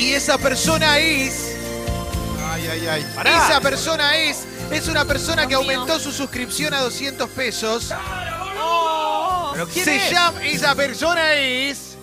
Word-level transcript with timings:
Y 0.00 0.14
esa 0.14 0.38
persona 0.38 0.98
es. 0.98 1.56
Ay, 2.50 2.66
ay, 2.68 2.86
ay. 2.86 3.06
Pará. 3.14 3.46
Esa 3.46 3.60
persona 3.60 4.16
es. 4.16 4.44
Es 4.70 4.88
una 4.88 5.04
persona 5.04 5.42
que 5.42 5.48
Dios 5.48 5.62
mío. 5.66 5.80
aumentó 5.80 5.98
su 6.00 6.10
suscripción 6.12 6.72
a 6.74 6.80
200 6.80 7.28
pesos. 7.30 7.92
¿Pero 9.52 9.68
quién 9.68 9.84
Se 9.84 9.96
es? 9.96 10.10
llama. 10.10 10.42
Esa 10.44 10.74
persona 10.74 11.34
es. 11.34 11.96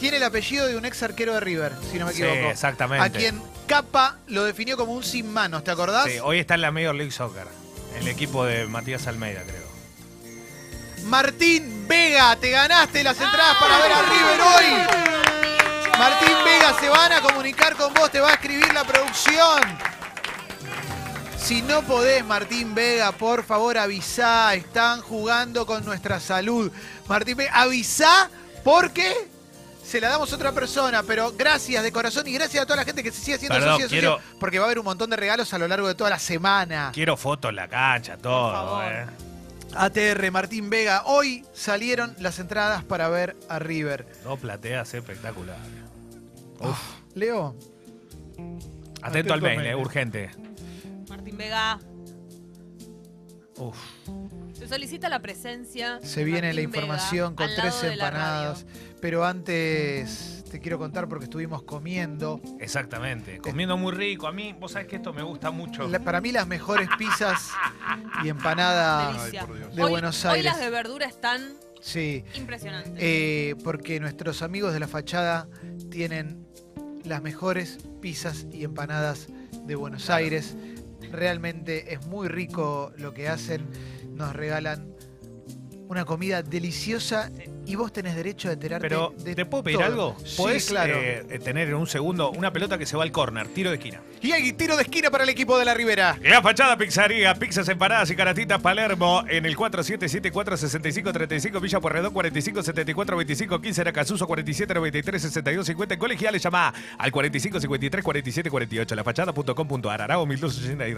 Tiene 0.00 0.16
el 0.16 0.22
apellido 0.24 0.66
de 0.66 0.76
un 0.76 0.84
ex 0.84 1.02
arquero 1.02 1.34
de 1.34 1.40
River, 1.40 1.72
si 1.90 1.98
no 1.98 2.06
me 2.06 2.12
Sí, 2.12 2.22
equivoco. 2.22 2.50
exactamente. 2.50 3.04
A 3.04 3.10
quien 3.10 3.42
Capa 3.66 4.16
lo 4.28 4.44
definió 4.44 4.76
como 4.76 4.92
un 4.92 5.02
sin 5.04 5.32
manos, 5.32 5.64
¿te 5.64 5.70
acordás? 5.72 6.06
Sí, 6.06 6.18
hoy 6.22 6.38
está 6.38 6.54
en 6.54 6.62
la 6.62 6.70
Major 6.70 6.94
League 6.94 7.10
Soccer. 7.12 7.46
El 7.98 8.06
equipo 8.08 8.44
de 8.44 8.66
Matías 8.66 9.06
Almeida, 9.08 9.42
creo. 9.42 9.68
Martín 11.04 11.86
Vega, 11.88 12.36
te 12.36 12.50
ganaste 12.50 13.02
las 13.02 13.20
entradas 13.20 13.56
para 13.58 13.78
ver 13.78 13.92
a 13.92 14.02
River 14.02 14.40
hoy. 14.40 15.37
Martín 15.98 16.36
Vega 16.44 16.74
se 16.80 16.88
van 16.88 17.12
a 17.12 17.20
comunicar 17.20 17.74
con 17.74 17.92
vos, 17.94 18.10
te 18.10 18.20
va 18.20 18.30
a 18.30 18.34
escribir 18.34 18.72
la 18.72 18.84
producción. 18.84 19.60
Si 21.36 21.62
no 21.62 21.82
podés, 21.82 22.24
Martín 22.24 22.74
Vega, 22.74 23.12
por 23.12 23.44
favor 23.44 23.78
avisá. 23.78 24.54
Están 24.54 25.00
jugando 25.00 25.66
con 25.66 25.84
nuestra 25.84 26.20
salud. 26.20 26.70
Martín 27.06 27.36
Vega, 27.36 27.52
avisá 27.54 28.28
porque 28.64 29.28
se 29.84 30.00
la 30.00 30.10
damos 30.10 30.30
a 30.32 30.36
otra 30.36 30.52
persona. 30.52 31.02
Pero 31.02 31.32
gracias 31.36 31.82
de 31.82 31.90
corazón 31.90 32.26
y 32.28 32.32
gracias 32.32 32.62
a 32.62 32.66
toda 32.66 32.76
la 32.76 32.84
gente 32.84 33.02
que 33.02 33.10
se 33.10 33.20
sigue 33.20 33.34
haciendo 33.36 33.54
Perdón, 33.56 33.72
socio 33.80 33.86
y 33.86 33.88
socio, 33.88 34.16
quiero- 34.18 34.38
porque 34.38 34.58
va 34.58 34.66
a 34.66 34.68
haber 34.68 34.78
un 34.78 34.84
montón 34.84 35.10
de 35.10 35.16
regalos 35.16 35.52
a 35.54 35.58
lo 35.58 35.66
largo 35.68 35.88
de 35.88 35.94
toda 35.94 36.10
la 36.10 36.18
semana. 36.18 36.90
Quiero 36.92 37.16
fotos 37.16 37.48
en 37.50 37.56
la 37.56 37.68
cancha, 37.68 38.16
todo. 38.18 38.52
favor. 38.52 38.84
eh. 38.84 39.06
ATR 39.74 40.30
Martín 40.30 40.70
Vega, 40.70 41.02
hoy 41.04 41.44
salieron 41.54 42.14
las 42.20 42.38
entradas 42.38 42.84
para 42.84 43.08
ver 43.10 43.36
a 43.50 43.58
River. 43.58 44.06
Dos 44.24 44.38
plateas 44.40 44.92
espectaculares. 44.94 45.62
Uf. 46.60 46.78
Leo, 47.14 47.54
Atento, 48.36 49.06
Atento 49.06 49.34
al 49.34 49.42
mail, 49.42 49.56
mail. 49.58 49.68
eh, 49.70 49.74
urgente. 49.76 50.30
Martín 51.08 51.36
Vega, 51.36 51.78
Uf. 53.56 53.76
se 54.52 54.68
solicita 54.68 55.08
la 55.08 55.20
presencia. 55.20 55.98
se 56.02 56.24
viene 56.24 56.48
la 56.52 56.56
Vega 56.56 56.62
información 56.62 57.34
con 57.34 57.48
tres 57.56 57.82
empanadas, 57.82 58.66
pero 59.00 59.24
antes 59.24 60.44
te 60.50 60.60
quiero 60.60 60.78
contar 60.78 61.08
porque 61.08 61.24
estuvimos 61.24 61.62
comiendo. 61.62 62.40
Exactamente. 62.60 63.38
Comiendo 63.38 63.76
muy 63.76 63.92
rico. 63.92 64.26
A 64.26 64.32
mí, 64.32 64.54
vos 64.58 64.72
sabés 64.72 64.88
que 64.88 64.96
esto 64.96 65.12
me 65.12 65.22
gusta 65.22 65.50
mucho. 65.50 65.86
La- 65.88 65.98
para 66.00 66.20
mí 66.20 66.32
las 66.32 66.46
mejores 66.46 66.88
pizzas 66.98 67.50
y 68.24 68.28
empanadas 68.28 69.16
Delicia. 69.18 69.44
por 69.46 69.56
Dios. 69.56 69.74
de 69.76 69.82
Hoy- 69.82 69.90
Buenos 69.90 70.24
Hoy 70.24 70.30
Aires. 70.38 70.44
las 70.52 70.60
de 70.60 70.70
verdura 70.70 71.06
están 71.06 71.42
Sí, 71.80 72.24
impresionantes. 72.34 72.94
eh, 72.98 73.56
porque 73.62 74.00
nuestros 74.00 74.40
amigos 74.42 74.72
de 74.72 74.80
la 74.80 74.88
fachada 74.88 75.48
tienen 75.90 76.46
las 77.04 77.22
mejores 77.22 77.78
pizzas 78.00 78.46
y 78.52 78.64
empanadas 78.64 79.28
de 79.66 79.74
Buenos 79.74 80.10
Aires. 80.10 80.56
Realmente 81.12 81.92
es 81.92 82.06
muy 82.06 82.28
rico 82.28 82.92
lo 82.96 83.14
que 83.14 83.28
hacen. 83.28 83.66
Nos 84.14 84.34
regalan 84.34 84.94
una 85.88 86.04
comida 86.04 86.42
deliciosa 86.42 87.30
y 87.68 87.76
vos 87.76 87.92
tenés 87.92 88.16
derecho 88.16 88.48
a 88.48 88.52
enterarte 88.52 88.88
Pero, 88.88 89.12
de 89.18 89.34
¿te 89.34 89.44
puedo 89.44 89.62
pedir 89.62 89.76
todo. 89.78 89.86
algo? 89.86 90.16
Sí, 90.24 90.36
¿Podés 90.38 90.66
claro. 90.66 90.94
eh, 90.96 91.38
tener 91.44 91.68
en 91.68 91.74
un 91.74 91.86
segundo 91.86 92.30
una 92.30 92.50
pelota 92.50 92.78
que 92.78 92.86
se 92.86 92.96
va 92.96 93.02
al 93.02 93.12
córner, 93.12 93.46
tiro 93.48 93.68
de 93.70 93.76
esquina? 93.76 94.00
Y 94.22 94.32
hay 94.32 94.52
tiro 94.54 94.74
de 94.74 94.82
esquina 94.84 95.10
para 95.10 95.24
el 95.24 95.30
equipo 95.30 95.58
de 95.58 95.66
la 95.66 95.74
Ribera. 95.74 96.16
La 96.22 96.40
fachada 96.40 96.78
pizzería, 96.78 97.34
pizzas 97.34 97.68
empanadas 97.68 98.10
y 98.10 98.16
caratitas 98.16 98.60
Palermo 98.62 99.22
en 99.28 99.44
el 99.44 99.54
4774-6535 99.56 101.60
Villa 101.60 101.80
Puerredón 101.80 102.14
4574-2515 102.14 103.78
era 103.78 103.92
Casuso 103.92 104.26
4793-6250 104.26 105.92
en 105.92 105.98
colegiales 105.98 106.42
llama 106.42 106.72
al 106.98 107.12
4553-4748 107.12 108.94
lafachada.com.ar 108.94 110.02
Arago 110.02 110.24
1280 110.26 110.88
y 110.88 110.94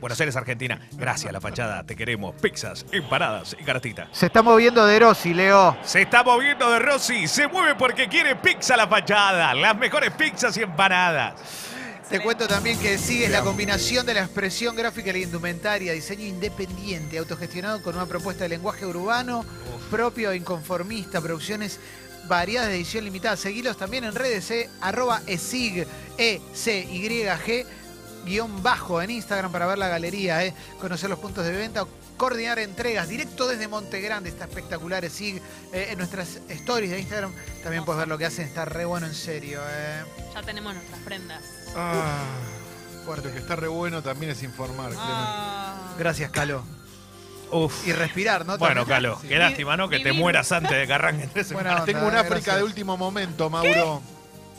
Buenos 0.00 0.20
Aires, 0.20 0.36
Argentina. 0.36 0.78
Gracias, 0.92 1.32
La 1.32 1.40
Fachada. 1.40 1.84
Te 1.84 1.96
queremos. 1.96 2.34
Pizzas, 2.40 2.84
empanadas 2.92 3.56
y 3.58 3.64
caratitas. 3.64 4.08
Se 4.12 4.26
está 4.26 4.42
moviendo 4.42 4.84
de 4.86 4.98
Rossi, 4.98 5.32
Leo. 5.32 5.53
Se 5.84 6.02
está 6.02 6.24
moviendo 6.24 6.68
de 6.68 6.80
Rossi. 6.80 7.28
Se 7.28 7.46
mueve 7.46 7.76
porque 7.76 8.08
quiere 8.08 8.34
pizza 8.34 8.76
La 8.76 8.88
Fachada. 8.88 9.54
Las 9.54 9.76
mejores 9.76 10.10
pizzas 10.10 10.56
y 10.56 10.62
empanadas. 10.62 11.34
Te 12.10 12.18
cuento 12.20 12.48
también 12.48 12.76
que 12.80 12.98
sigues 12.98 13.30
la 13.30 13.42
combinación 13.42 14.04
de 14.04 14.14
la 14.14 14.22
expresión 14.22 14.74
gráfica 14.74 15.10
y 15.10 15.12
la 15.12 15.18
indumentaria, 15.20 15.92
diseño 15.92 16.24
independiente, 16.24 17.18
autogestionado 17.18 17.82
con 17.82 17.94
una 17.94 18.06
propuesta 18.06 18.42
de 18.42 18.48
lenguaje 18.48 18.84
urbano 18.84 19.44
propio 19.92 20.32
e 20.32 20.36
inconformista, 20.36 21.20
producciones 21.20 21.78
variadas 22.26 22.70
de 22.70 22.74
edición 22.74 23.04
limitada. 23.04 23.36
Seguilos 23.36 23.76
también 23.76 24.02
en 24.02 24.14
redes, 24.16 24.50
eh, 24.50 24.68
arroba 24.80 25.22
esig, 25.28 25.86
e 26.18 26.40
c 26.52 26.80
y 26.80 27.08
g 27.08 27.66
guion 28.24 28.60
bajo 28.60 29.00
en 29.00 29.10
Instagram 29.10 29.52
para 29.52 29.66
ver 29.66 29.78
la 29.78 29.86
galería, 29.88 30.44
eh, 30.44 30.52
conocer 30.80 31.08
los 31.10 31.20
puntos 31.20 31.44
de 31.44 31.52
venta, 31.52 31.86
coordinar 32.16 32.58
entregas 32.58 33.08
directo 33.08 33.46
desde 33.48 33.68
Monte 33.68 34.00
Grande, 34.00 34.28
está 34.30 34.44
espectacular 34.44 35.04
eh, 35.04 35.40
en 35.72 35.98
nuestras 35.98 36.40
stories 36.48 36.90
de 36.90 37.00
Instagram 37.00 37.32
también 37.62 37.84
puedes 37.84 37.98
ver 38.00 38.08
lo 38.08 38.18
que 38.18 38.26
hacen, 38.26 38.46
está 38.46 38.64
re 38.64 38.84
bueno 38.84 39.06
en 39.06 39.14
serio. 39.14 39.60
Eh. 39.68 40.04
Ya 40.34 40.42
tenemos 40.42 40.74
nuestras 40.74 41.00
prendas. 41.00 41.42
Ah, 41.76 42.22
Fuerte. 43.04 43.28
lo 43.28 43.34
que 43.34 43.40
está 43.40 43.56
re 43.56 43.68
bueno 43.68 44.02
también 44.02 44.32
es 44.32 44.42
informar. 44.42 44.92
Ah. 44.96 45.94
Gracias, 45.98 46.30
Calo. 46.30 46.62
Uf. 47.50 47.86
Y 47.86 47.92
respirar, 47.92 48.44
¿no? 48.46 48.58
Bueno, 48.58 48.82
También. 48.82 48.96
Calo, 48.96 49.18
Sí. 49.20 49.28
qué 49.28 49.38
lástima, 49.38 49.76
¿no? 49.76 49.88
Que 49.88 50.00
te 50.00 50.12
mueras 50.12 50.50
antes 50.52 50.72
de 50.72 50.86
que 50.86 50.92
arranquen 50.92 51.28
tres 51.32 51.52
Buena 51.52 51.70
semanas. 51.70 51.80
onda, 51.82 51.92
Tengo 51.92 52.06
un 52.08 52.14
África 52.16 52.34
gracias. 52.34 52.56
de 52.56 52.62
último 52.64 52.96
momento, 52.96 53.48
Mauro. 53.50 54.02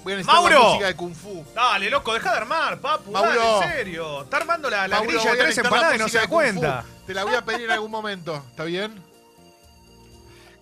Voy 0.03 0.13
a 0.13 0.17
necesitar 0.17 0.35
¡Mauro! 0.41 0.59
la 0.59 0.65
música 0.69 0.87
de 0.87 0.95
Kung 0.95 1.15
Fu. 1.15 1.43
Dale, 1.55 1.89
loco, 1.89 2.13
deja 2.13 2.31
de 2.31 2.37
armar, 2.37 2.79
papu. 2.79 3.11
Mauro. 3.11 3.59
Dale, 3.59 3.65
en 3.65 3.77
serio. 3.77 4.21
Está 4.23 4.37
armando 4.37 4.69
la, 4.69 4.87
la 4.87 4.97
Mauro, 4.97 5.11
grilla 5.11 5.31
de 5.31 5.37
tres 5.37 5.57
empanadas 5.57 5.95
y 5.95 5.97
no 5.97 6.07
se 6.07 6.17
da 6.19 6.27
cuenta. 6.27 6.85
Te 7.05 7.13
la 7.13 7.23
voy 7.23 7.35
a 7.35 7.43
pedir 7.45 7.65
en 7.65 7.71
algún 7.71 7.91
momento, 7.91 8.43
¿está 8.49 8.63
bien? 8.63 9.01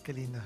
Qué 0.04 0.14
lindo. 0.14 0.40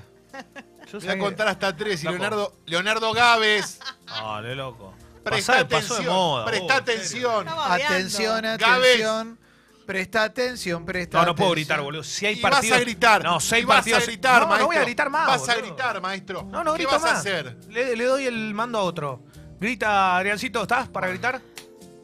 Yo 0.92 1.00
Voy 1.00 1.08
a 1.08 1.18
contar 1.18 1.48
hasta 1.48 1.76
tres 1.76 2.02
y 2.02 2.04
Loco. 2.06 2.16
Leonardo, 2.18 2.56
Leonardo 2.66 3.12
Gávez. 3.12 3.80
Dale, 4.06 4.54
loco. 4.54 4.94
Presta 5.24 5.52
Pasá- 5.54 5.68
pasó 5.68 5.94
de 5.94 6.00
atención. 6.00 6.14
moda, 6.14 6.44
presta 6.46 6.62
vos, 6.64 6.72
en 6.72 6.78
atención. 6.82 7.48
Atención, 7.48 8.42
Gávez. 8.58 8.60
atención. 8.94 9.38
Presta 9.84 10.22
atención, 10.22 10.84
presta 10.84 11.18
No, 11.18 11.26
no 11.26 11.34
puedo 11.34 11.50
atención. 11.52 11.54
gritar, 11.68 11.80
boludo. 11.82 12.02
Si 12.04 12.26
hay 12.26 12.38
Y 12.38 12.40
partidos. 12.40 12.70
vas 12.70 12.78
a 12.78 12.82
gritar. 12.84 13.24
No, 13.24 13.40
seis 13.40 13.62
y 13.62 13.66
vas 13.66 13.76
partidos. 13.78 14.02
a 14.02 14.06
gritar, 14.06 14.40
no, 14.42 14.46
maestro. 14.48 14.62
no 14.62 14.66
voy 14.66 14.76
a 14.76 14.82
gritar 14.84 15.10
más. 15.10 15.26
Vas 15.26 15.48
a 15.48 15.54
boludo. 15.54 15.66
gritar, 15.66 16.00
maestro. 16.00 16.42
No, 16.44 16.62
no 16.64 16.72
¿Qué 16.72 16.78
grito 16.78 16.90
vas 16.92 17.02
más. 17.02 17.12
a 17.12 17.18
hacer? 17.18 17.56
Le, 17.68 17.96
le 17.96 18.04
doy 18.04 18.26
el 18.26 18.54
mando 18.54 18.78
a 18.78 18.82
otro. 18.82 19.24
Grita, 19.58 20.16
Adriancito, 20.16 20.62
¿estás 20.62 20.88
para 20.88 21.08
gritar? 21.08 21.40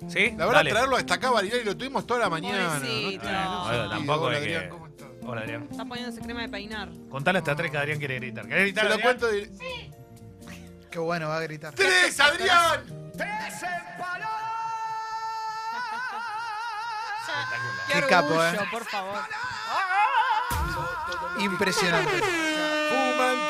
¿Sí? 0.08 0.30
La 0.36 0.46
verdad, 0.46 0.52
Dale. 0.60 0.70
traerlo 0.70 0.96
hasta 0.96 1.14
acá, 1.14 1.30
Barilar, 1.30 1.60
y 1.60 1.64
lo 1.64 1.76
tuvimos 1.76 2.06
toda 2.06 2.20
la 2.20 2.30
mañana. 2.30 2.74
Pobrecito. 2.74 3.24
No, 3.30 3.88
tampoco 3.90 4.24
Hola, 4.24 4.38
que- 4.38 4.44
Adrián, 4.44 4.68
¿cómo 4.70 4.86
estás? 4.86 5.08
Hola, 5.26 5.40
Adrián. 5.40 5.68
Está 5.70 5.84
poniéndose 5.84 6.20
crema 6.20 6.42
de 6.42 6.48
peinar. 6.48 6.88
Contale 7.10 7.38
hasta 7.38 7.56
tres 7.56 7.70
que 7.70 7.78
Adrián 7.78 7.98
quiere 7.98 8.16
gritar. 8.16 8.46
¿Querés 8.46 8.64
gritar? 8.64 8.82
Se 8.84 8.88
lo 8.88 8.94
Adrián? 8.94 9.18
cuento 9.18 9.26
de... 9.28 9.90
Qué 10.90 10.98
bueno, 10.98 11.28
va 11.28 11.38
a 11.38 11.40
gritar. 11.40 11.74
¡Tres, 11.74 12.20
Adrián! 12.20 12.84
Qué, 17.86 17.92
Qué 17.92 17.98
orgullo, 17.98 18.08
capo, 18.08 18.44
¿eh? 18.44 18.68
por 18.70 18.84
favor. 18.84 19.18
Impresionante. 21.40 22.10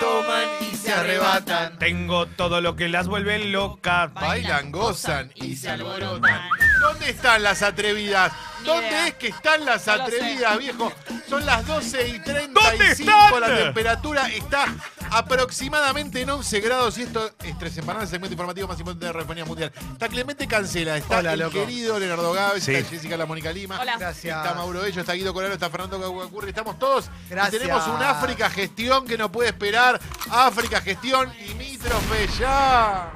Toman 0.01 0.49
y 0.61 0.77
se 0.77 0.93
arrebatan. 0.93 1.79
Tengo 1.79 2.27
todo 2.27 2.61
lo 2.61 2.77
que 2.77 2.89
las 2.89 3.09
vuelve 3.09 3.47
locas. 3.47 4.13
Bailan, 4.15 4.73
gozan 4.73 5.33
y 5.35 5.57
se 5.57 5.71
alborotan. 5.71 6.49
¿Dónde 6.81 7.11
están 7.11 7.43
las 7.43 7.63
atrevidas? 7.63 8.33
¿Dónde 8.65 8.89
idea. 8.89 9.07
es 9.09 9.15
que 9.15 9.29
están 9.29 9.65
las 9.65 9.89
atrevidas, 9.89 10.59
viejo? 10.59 10.93
Son 11.29 11.45
las 11.45 11.67
12 11.67 12.09
y 12.09 12.13
¿Dónde 12.19 12.33
35. 12.33 13.11
están? 13.11 13.41
La 13.41 13.57
temperatura 13.57 14.29
está 14.29 14.67
aproximadamente 15.11 16.21
en 16.23 16.31
11 16.31 16.61
grados. 16.61 16.99
Y 16.99 17.03
esto 17.03 17.31
es 17.43 17.59
Tres 17.59 17.77
Empanadas, 17.79 18.05
el 18.09 18.11
segmento 18.11 18.33
informativo 18.35 18.69
más 18.69 18.79
importante 18.79 19.07
de 19.07 19.13
la 19.13 19.19
Radiofonía 19.19 19.45
Mundial. 19.45 19.73
Está 19.93 20.09
Clemente 20.09 20.47
Cancela, 20.47 20.97
está 20.97 21.19
Hola, 21.19 21.33
el 21.35 21.41
loco. 21.41 21.53
querido 21.53 21.99
Leonardo 21.99 22.33
Gávez, 22.33 22.65
Sí. 22.65 22.75
está 22.75 22.91
Jessica 22.91 23.17
La 23.17 23.27
Mónica 23.27 23.53
Lima. 23.53 23.79
Hola. 23.81 23.97
Gracias. 23.99 24.37
Está 24.37 24.55
Mauro 24.55 24.81
Bello, 24.81 25.01
está 25.01 25.13
Guido 25.15 25.33
Coralo, 25.35 25.55
está 25.55 25.71
Fernando 25.71 26.01
Caguacurri, 26.01 26.49
estamos 26.49 26.79
todos. 26.79 27.11
Y 27.27 27.31
Gracias. 27.31 27.63
tenemos 27.63 27.87
un 27.89 28.03
África 28.03 28.51
Gestión 28.51 29.07
que 29.07 29.17
no 29.19 29.31
puede 29.31 29.49
esperar. 29.51 30.01
África 30.31 30.81
Gestión 30.81 31.33
limítrofe 31.47 32.29
ya. 32.39 33.11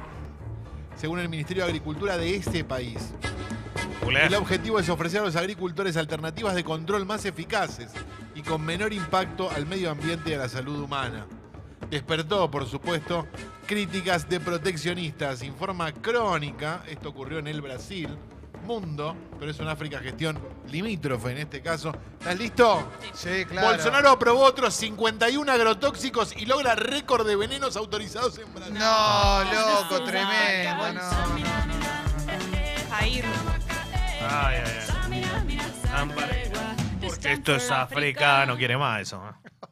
Según 0.95 1.19
el 1.19 1.29
Ministerio 1.29 1.63
de 1.63 1.69
Agricultura 1.69 2.17
de 2.17 2.35
este 2.35 2.63
país. 2.63 2.97
El 4.09 4.33
objetivo 4.35 4.79
es 4.79 4.89
ofrecer 4.89 5.21
a 5.21 5.25
los 5.25 5.35
agricultores 5.35 5.95
alternativas 5.95 6.55
de 6.55 6.63
control 6.63 7.05
más 7.05 7.25
eficaces 7.25 7.91
y 8.33 8.41
con 8.41 8.61
menor 8.61 8.91
impacto 8.91 9.51
al 9.51 9.67
medio 9.67 9.91
ambiente 9.91 10.31
y 10.31 10.33
a 10.33 10.39
la 10.39 10.49
salud 10.49 10.79
humana. 10.81 11.27
Despertó, 11.89 12.49
por 12.51 12.67
supuesto, 12.67 13.27
críticas 13.65 14.29
de 14.29 14.39
proteccionistas. 14.39 15.43
Informa 15.43 15.91
Crónica, 15.91 16.83
esto 16.87 17.09
ocurrió 17.09 17.39
en 17.39 17.47
el 17.47 17.61
Brasil, 17.61 18.17
mundo, 18.63 19.15
pero 19.39 19.49
es 19.51 19.59
una 19.59 19.71
África 19.71 19.99
gestión 19.99 20.39
limítrofe 20.67 21.31
en 21.31 21.39
este 21.39 21.61
caso. 21.61 21.91
¿Estás 22.19 22.37
listo? 22.37 22.87
Sí, 23.13 23.45
claro. 23.45 23.69
Bolsonaro 23.69 24.11
aprobó 24.11 24.43
otros 24.43 24.73
51 24.75 25.51
agrotóxicos 25.51 26.35
y 26.37 26.45
logra 26.45 26.75
récord 26.75 27.25
de 27.25 27.35
venenos 27.35 27.75
autorizados 27.75 28.37
en 28.37 28.53
Brasil. 28.53 28.75
No, 28.77 29.43
loco, 29.43 30.03
tremendo, 30.03 30.93
no. 30.93 31.01
Jair. 32.91 33.25
Ay, 34.21 34.57
ay, 34.57 34.79
ay. 35.11 35.59
Ámbar. 35.93 36.29
Porque 37.01 37.33
esto 37.33 37.55
es 37.55 37.71
África, 37.71 38.45
no 38.45 38.57
quiere 38.57 38.77
más 38.77 39.01
eso. 39.01 39.23
¿eh? 39.27 39.67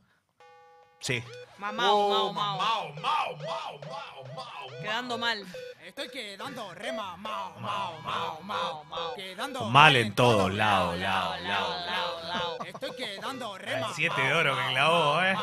Sí. 1.00 1.24
Mamao, 1.60 1.98
Oh, 1.98 2.34
mao, 2.34 2.58
mao. 2.58 2.94
Mao, 2.94 2.94
Mao, 3.02 3.38
Mao, 3.42 3.80
Mao, 3.90 4.36
Mao. 4.36 4.80
Quedando 4.82 5.18
mal. 5.18 5.46
Estoy 5.88 6.10
quedando 6.10 6.74
re 6.74 6.92
mao, 6.92 7.18
mao, 7.18 7.54
mao, 7.60 8.42
mao, 8.44 8.84
mao. 8.84 9.16
Quedando 9.16 9.66
Mal 9.66 9.94
re 9.94 10.02
en 10.02 10.14
todos 10.16 10.54
lados, 10.54 11.00
lado, 11.00 11.32
Lao, 11.42 11.70
lao, 11.86 12.24
lao. 12.28 12.58
Estoy 12.66 12.92
quedando 12.96 13.58
re 13.58 13.74
El 13.74 13.80
mao. 13.82 13.94
7 13.96 14.22
de 14.22 14.34
oro 14.34 14.56
que 14.56 14.62
enclavó, 14.68 15.22
¿eh? 15.24 15.36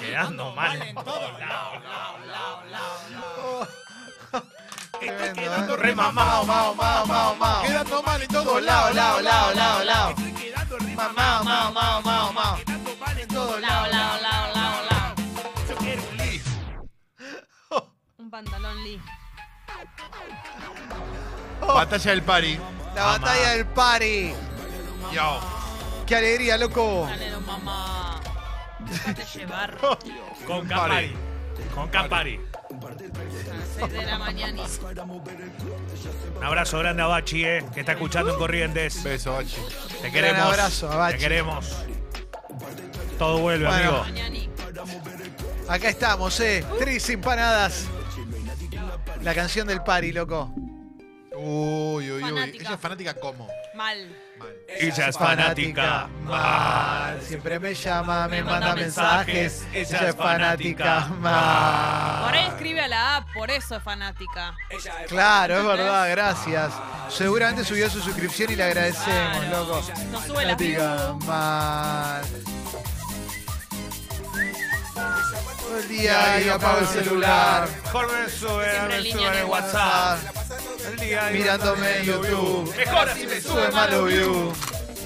Quedando 0.00 0.50
mal. 0.52 0.82
en 0.82 0.94
todos 0.96 1.38
lados, 1.38 1.82
lao, 1.84 2.18
lao, 2.26 2.64
lao. 2.70 3.68
Tremendo, 5.00 5.34
quedando 5.40 5.74
¿eh? 5.74 5.76
re 5.76 5.94
mamao, 5.94 6.44
mao, 6.46 6.74
mao, 6.74 7.06
mao, 7.06 7.34
mao. 7.36 7.62
Quedando 7.62 8.02
mal 8.02 8.22
en 8.22 8.28
Todo 8.28 8.44
todos 8.44 8.62
lao, 8.62 8.92
lados. 8.92 9.22
lao, 9.22 9.54
lao, 9.54 9.84
lao, 9.84 9.84
lao. 9.84 10.14
Mao, 10.96 11.12
mao, 11.12 11.12
mao, 11.12 11.44
mao, 11.44 11.53
Lee. 18.84 19.00
Batalla 21.66 22.10
del 22.10 22.22
Pari. 22.22 22.60
La 22.94 23.04
batalla 23.06 23.50
del 23.50 23.66
party. 23.66 24.34
Yo. 25.12 25.40
Qué 26.06 26.16
alegría, 26.16 26.58
loco. 26.58 27.06
Dale, 27.08 27.30
no, 27.30 27.40
mamá. 27.40 28.20
Déjate 28.80 29.24
llevar. 29.38 29.78
Con 30.46 30.68
Campari. 30.68 31.16
Con 31.74 31.88
Campari. 31.88 32.40
A 32.70 33.54
las 33.56 33.68
6 33.78 33.92
de 33.92 34.06
la 34.06 34.18
mañana. 34.18 34.62
Un 36.36 36.44
abrazo 36.44 36.78
grande 36.78 37.02
a 37.02 37.06
Bachi, 37.06 37.44
¿eh? 37.44 37.64
Que 37.72 37.80
está 37.80 37.92
escuchando 37.92 38.32
en 38.32 38.38
Corrientes. 38.38 39.02
Beso, 39.02 39.32
Bachi. 39.32 39.56
Te 40.02 40.10
queremos. 40.12 40.42
abrazo 40.42 40.92
a 40.92 40.96
Bachi. 40.96 41.14
Te 41.14 41.18
queremos. 41.20 41.72
Todo 43.18 43.38
vuelve, 43.38 43.66
Bueno. 43.66 44.02
amigo. 44.02 44.04
Mañani. 44.04 44.50
Acá 45.68 45.88
estamos, 45.88 46.38
eh. 46.40 46.64
Tris 46.78 47.08
empanadas. 47.08 47.86
La 49.24 49.34
canción 49.34 49.66
del 49.66 49.82
party, 49.82 50.12
loco. 50.12 50.52
Uy, 51.34 52.10
uy, 52.10 52.12
uy. 52.12 52.20
Fanática. 52.20 52.64
Ella 52.64 52.74
es 52.74 52.80
fanática 52.80 53.14
como. 53.14 53.48
Mal. 53.74 54.06
Mal. 54.38 54.54
Ella 54.68 55.08
es 55.08 55.16
fanática. 55.16 56.08
mal. 56.24 57.22
Siempre 57.22 57.58
me 57.58 57.74
llama, 57.74 58.28
me 58.28 58.42
manda 58.44 58.74
mensajes. 58.74 59.64
Ella 59.72 60.10
es 60.10 60.14
fanática 60.14 61.06
Por 61.08 61.18
mal. 61.20 62.34
ahí 62.34 62.46
escribe 62.48 62.80
a 62.82 62.88
la 62.88 63.16
app, 63.16 63.32
por 63.32 63.50
eso 63.50 63.76
es 63.76 63.82
fanática. 63.82 64.54
Claro, 65.08 65.58
es 65.58 65.64
verdad, 65.64 66.10
gracias. 66.10 66.74
Seguramente 67.08 67.64
subió 67.64 67.88
su 67.88 68.02
suscripción 68.02 68.52
y 68.52 68.56
le 68.56 68.64
agradecemos, 68.64 69.46
loco. 69.48 69.82
Nos 70.12 70.24
sube 70.24 70.44
la 70.44 70.56
Fanática 70.56 71.14
mal. 71.24 72.24
Todo 75.58 75.78
el 75.78 75.88
día 75.88 76.40
y 76.40 76.48
apago 76.48 76.78
el 76.80 76.86
celular. 76.86 77.68
Mejor 77.84 78.12
me 78.12 78.28
sube, 78.30 78.66
me 78.88 78.96
en 78.96 79.02
línea 79.02 79.28
sube 79.30 79.40
en 79.40 79.46
WhatsApp. 79.48 80.18
El 80.90 80.96
día 80.98 81.30
Mirándome 81.32 81.98
en 81.98 82.04
YouTube. 82.04 82.76
Mejor 82.76 83.08
así 83.08 83.26
me 83.26 83.40
Sube 83.40 83.70
más 83.70 83.90
los 83.90 84.06
views. 84.08 84.58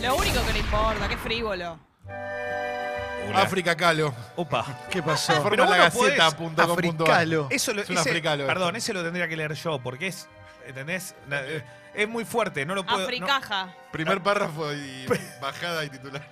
Lo 0.03 0.17
único 0.17 0.47
que 0.47 0.53
le 0.53 0.59
importa, 0.61 1.09
qué 1.09 1.17
frívolo. 1.17 1.79
África 3.35 3.77
Calo. 3.77 4.15
Opa. 4.37 4.65
¿Qué 4.91 5.03
pasó? 5.03 5.43
Vos 5.43 5.53
la 5.59 5.91
no. 5.91 6.73
Africalo. 6.73 7.47
Eso 7.51 7.73
lo, 7.75 7.83
Es 7.83 7.91
un 7.91 7.99
ese- 7.99 8.09
africano 8.11 8.43
esto. 8.43 8.47
Perdón, 8.47 8.77
ese 8.77 8.93
lo 8.95 9.03
tendría 9.05 9.29
que 9.29 9.37
leer 9.37 9.53
yo, 9.55 9.79
porque 9.81 10.07
es. 10.09 10.29
¿Entendés? 10.67 11.15
Eh, 11.31 11.63
Es 11.95 12.09
muy 12.09 12.25
fuerte, 12.25 12.65
no 12.65 12.75
lo 12.75 12.85
puedo. 12.85 12.99
no- 12.99 13.05
Africaja. 13.05 13.75
Primer 13.93 14.23
párrafo 14.23 14.73
y 14.73 15.07
bajada 15.41 15.85
y 15.85 15.91
titular. 15.91 16.23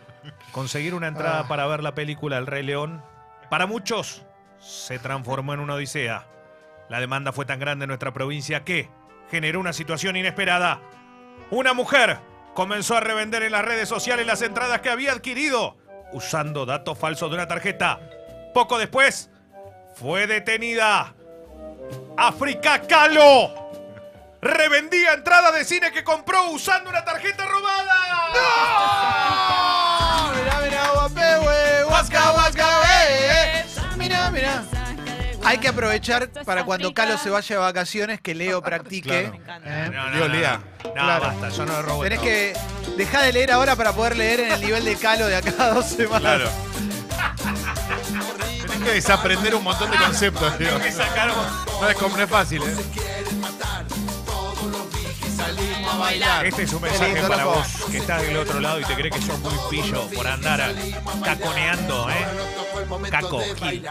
conseguir 0.52 0.94
una 0.94 1.06
entrada 1.08 1.40
Ah. 1.40 1.48
para 1.48 1.66
ver 1.66 1.82
la 1.82 1.94
película 1.94 2.38
El 2.38 2.46
Rey 2.46 2.62
León, 2.62 3.02
para 3.48 3.66
muchos, 3.66 4.25
se 4.58 4.98
transformó 4.98 5.54
en 5.54 5.60
una 5.60 5.75
odisea. 5.75 6.26
La 6.88 7.00
demanda 7.00 7.32
fue 7.32 7.44
tan 7.44 7.58
grande 7.58 7.84
en 7.84 7.88
nuestra 7.88 8.12
provincia 8.12 8.64
que 8.64 8.88
generó 9.31 9.60
una 9.60 9.72
situación 9.72 10.16
inesperada. 10.16 10.81
Una 11.50 11.72
mujer 11.72 12.19
comenzó 12.54 12.96
a 12.96 13.00
revender 13.00 13.43
en 13.43 13.52
las 13.52 13.64
redes 13.64 13.88
sociales 13.88 14.26
las 14.26 14.43
entradas 14.43 14.81
que 14.81 14.90
había 14.90 15.12
adquirido 15.12 15.76
usando 16.12 16.66
datos 16.66 16.98
falsos 16.98 17.31
de 17.31 17.37
una 17.37 17.48
tarjeta. 17.48 18.00
Poco 18.54 18.78
después, 18.78 19.31
fue 19.94 20.26
detenida. 20.26 21.14
África 22.16 22.82
Calo. 22.82 23.66
Revendía 24.40 25.14
entradas 25.14 25.54
de 25.54 25.64
cine 25.64 25.90
que 25.90 26.04
compró 26.04 26.50
usando 26.50 26.90
una 26.90 27.04
tarjeta 27.04 27.46
robada. 27.46 28.31
¡No! 28.34 29.55
Hay 35.46 35.58
que 35.58 35.69
aprovechar 35.69 36.28
para 36.44 36.64
cuando 36.64 36.93
Calo 36.93 37.16
se 37.19 37.31
vaya 37.31 37.56
de 37.56 37.60
vacaciones 37.62 38.20
que 38.20 38.34
Leo 38.34 38.60
practique. 38.62 39.08
Claro. 39.08 39.31
Me 39.31 39.37
encanta. 39.37 39.87
¿eh? 39.87 39.90
No, 39.90 40.10
Leo, 40.10 40.28
lea. 40.28 40.60
No, 40.84 40.93
Claro. 40.93 41.25
basta, 41.25 41.48
yo 41.50 41.66
no 41.66 41.72
le 41.76 41.82
robo. 41.82 42.02
Tenés 42.02 42.19
no. 42.19 42.25
que 42.25 42.52
dejar 42.96 43.22
de 43.25 43.32
leer 43.32 43.52
ahora 43.52 43.76
para 43.76 43.93
poder 43.93 44.16
leer 44.16 44.40
en 44.40 44.52
el 44.52 44.60
nivel 44.60 44.84
de 44.84 44.96
Calo 44.96 45.26
de 45.26 45.37
acá 45.37 45.52
a 45.58 45.70
dos 45.75 45.87
semanas. 45.87 46.20
Claro. 46.20 46.50
Tenés 48.62 48.82
que 48.84 48.90
desaprender 48.93 49.54
un 49.54 49.62
montón 49.64 49.90
de 49.90 49.96
conceptos, 49.98 50.58
tío. 50.58 50.81
que 50.81 50.93
sacar 50.93 51.28
No 51.28 51.88
es, 51.88 51.96
como- 51.96 52.16
no 52.16 52.22
es 52.25 52.31
fácil, 52.31 52.62
¿eh? 52.62 52.76
Este 56.44 56.62
es 56.62 56.72
un 56.72 56.82
mensaje 56.82 57.22
para 57.28 57.44
vos 57.44 57.66
que 57.90 57.99
estás 57.99 58.22
del 58.22 58.37
otro 58.37 58.60
lado 58.60 58.81
y 58.81 58.84
te 58.84 58.94
crees 58.94 59.14
que 59.14 59.22
sos 59.22 59.38
muy 59.40 59.54
pillo 59.70 60.08
por 60.10 60.26
andar 60.26 60.60
a- 60.60 60.72
caconeando, 61.25 62.08
¿eh? 62.10 62.26
Caco, 63.10 63.40
Gil. 63.56 63.87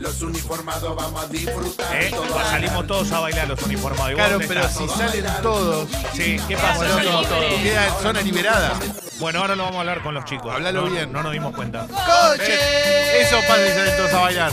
Los 0.00 0.22
uniformados 0.22 0.96
vamos 0.96 1.22
a 1.24 1.26
disfrutar. 1.28 1.94
¿Eh? 1.94 2.10
Salimos 2.50 2.86
todos 2.86 3.12
a 3.12 3.20
bailar 3.20 3.46
los 3.48 3.62
uniformados. 3.62 4.10
¿Y 4.10 4.14
vos 4.14 4.22
Claro, 4.24 4.40
pero 4.48 4.68
si 4.70 4.88
salen 4.88 5.26
todos, 5.42 5.88
Sí, 6.14 6.40
¿qué 6.48 6.56
pasa? 6.56 6.88
Salimos 6.88 7.20
libre. 7.28 7.28
todos. 7.48 7.60
queda 7.62 7.86
en 7.86 7.94
zona 8.02 8.20
liberada. 8.22 8.72
Bueno, 9.18 9.40
ahora 9.40 9.54
lo 9.56 9.64
vamos 9.64 9.76
a 9.76 9.80
hablar 9.80 10.02
con 10.02 10.14
los 10.14 10.24
chicos. 10.24 10.54
Hablalo 10.54 10.86
No- 10.86 10.90
bien. 10.90 11.12
No 11.12 11.22
nos 11.22 11.32
dimos 11.32 11.54
cuenta. 11.54 11.86
¡Coche! 11.86 13.20
Eso 13.22 13.36
pasa 13.46 13.66
y 13.66 13.68
salen 13.68 13.96
todos 13.98 14.12
a 14.14 14.20
bailar. 14.20 14.52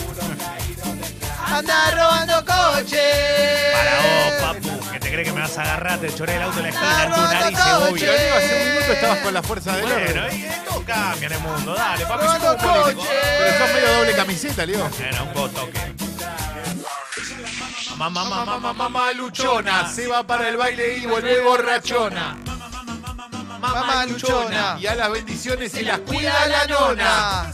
¡Anda 1.45 1.91
robando 1.91 2.45
coche! 2.45 3.01
Para 3.71 3.95
vos, 4.01 4.61
papu, 4.61 4.76
crees 5.17 5.29
que 5.29 5.33
me 5.33 5.41
vas 5.41 5.57
a 5.57 5.61
agarrar, 5.63 5.99
te 5.99 6.13
choré 6.13 6.35
el 6.35 6.41
auto 6.43 6.57
en 6.59 6.63
la 6.63 6.69
esquina, 6.69 7.05
tu 7.15 7.21
nariz, 7.21 7.59
obvio. 7.59 8.11
digo, 8.13 8.35
hace 8.37 8.61
un 8.61 8.69
minuto 8.73 8.93
estabas 8.93 9.17
con 9.19 9.33
la 9.33 9.41
fuerza 9.41 9.75
del 9.75 9.81
Bueno, 9.85 10.21
orden. 10.21 10.39
y 10.39 10.43
eh, 10.43 10.61
todo 10.69 10.83
cambia 10.85 11.25
en 11.27 11.33
el 11.33 11.39
mundo. 11.39 11.73
Dale, 11.73 12.05
papi, 12.05 12.23
Robando 12.23 12.59
somos 12.59 12.63
políticos. 12.83 13.05
coche. 13.07 13.19
Pero 13.39 13.57
sos 13.57 13.73
medio 13.73 13.93
doble 13.97 14.13
camiseta, 14.15 14.65
Leo. 14.67 14.89
Bueno, 14.89 15.23
un 15.23 15.33
poco 15.33 15.49
toque. 15.49 15.93
Mamá, 17.97 18.09
mamá, 18.25 18.45
mamá, 18.45 18.57
mamá, 18.59 18.73
mamá 18.73 19.13
luchona, 19.13 19.89
se 19.89 20.05
va 20.05 20.21
para 20.21 20.49
el 20.49 20.57
baile 20.57 20.97
y 20.97 21.05
vuelve 21.07 21.41
borrachona. 21.41 22.37
Mamá 23.59 24.05
luchona. 24.05 24.77
Y 24.79 24.85
a 24.85 24.93
las 24.93 25.11
bendiciones 25.11 25.71
se 25.71 25.81
las 25.81 25.99
Cuida 26.01 26.31
cuida 26.45 26.47
la 26.47 26.67
nona. 26.67 27.51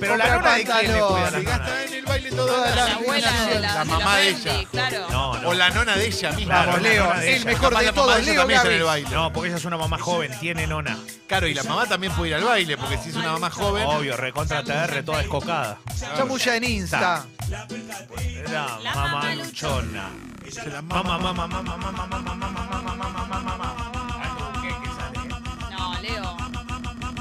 Pero 0.00 0.16
la 0.16 0.28
nona 0.36 0.54
de 0.54 0.64
quién 0.64 0.92
le 0.92 1.00
cuida 1.00 1.30
la 1.30 1.30
nona. 1.30 1.50
gasta 1.50 1.84
en 1.84 1.92
el 1.94 2.04
baile 2.04 2.30
toda 2.30 2.46
Toda 2.54 2.70
la 2.70 2.74
la 2.76 2.84
La 2.88 2.94
abuela 2.94 3.32
de 3.46 3.60
la, 3.60 3.74
La 3.74 3.84
mamá 3.84 4.16
de 4.16 4.24
Bendy, 4.32 4.48
ella. 4.50 4.68
Claro. 4.70 5.06
No, 5.10 5.38
no. 5.38 5.48
O 5.48 5.54
la 5.54 5.70
nona 5.70 5.96
de 5.96 6.06
ella 6.06 6.32
misma. 6.32 6.52
Claro, 6.54 6.66
Vamos, 6.72 6.82
la 6.82 6.88
Leo, 6.88 7.04
nona 7.04 7.20
de 7.20 7.28
el 7.28 7.34
ella. 7.34 7.44
mejor 7.44 7.60
Capaz 7.70 7.78
de 7.80 7.86
la 7.86 7.92
mamá 7.92 8.02
todos, 8.02 8.14
de 8.16 8.22
ella 8.22 8.32
Leo 8.32 8.40
también 8.40 8.56
está 8.58 8.68
en 8.68 8.74
el 8.74 8.84
Gavis. 8.84 9.04
baile. 9.04 9.16
No, 9.16 9.32
porque 9.32 9.48
ella 9.48 9.56
es 9.58 9.64
una 9.64 9.76
mamá 9.76 9.98
joven, 9.98 10.40
tiene 10.40 10.66
nona. 10.66 10.98
Claro, 11.28 11.46
y 11.46 11.54
la 11.54 11.62
mamá 11.62 11.86
también 11.86 12.12
puede 12.14 12.30
ir 12.30 12.34
al 12.36 12.44
baile, 12.44 12.76
porque 12.76 12.98
si 12.98 13.10
es 13.10 13.16
una 13.16 13.32
mamá 13.32 13.50
joven. 13.50 13.84
Obvio, 13.86 14.16
recontra 14.16 14.62
TR, 14.64 15.02
toda 15.04 15.18
descocada. 15.18 15.78
Chamulla 16.16 16.56
en 16.56 16.64
Insta. 16.64 17.24
La 17.48 18.78
mamá 18.94 19.06
mamá 19.06 19.34
luchona. 19.34 20.08
Se 20.50 20.68
la 20.68 20.82
Mamá, 20.82 21.16
mamá, 21.18 21.46
mamá, 21.46 21.62
mamá, 21.62 21.92
mamá, 21.92 22.18
mamá, 22.18 22.34
mamá, 22.34 22.82
mamá, 22.82 23.04
mamá, 23.06 23.40
mamá, 23.40 23.69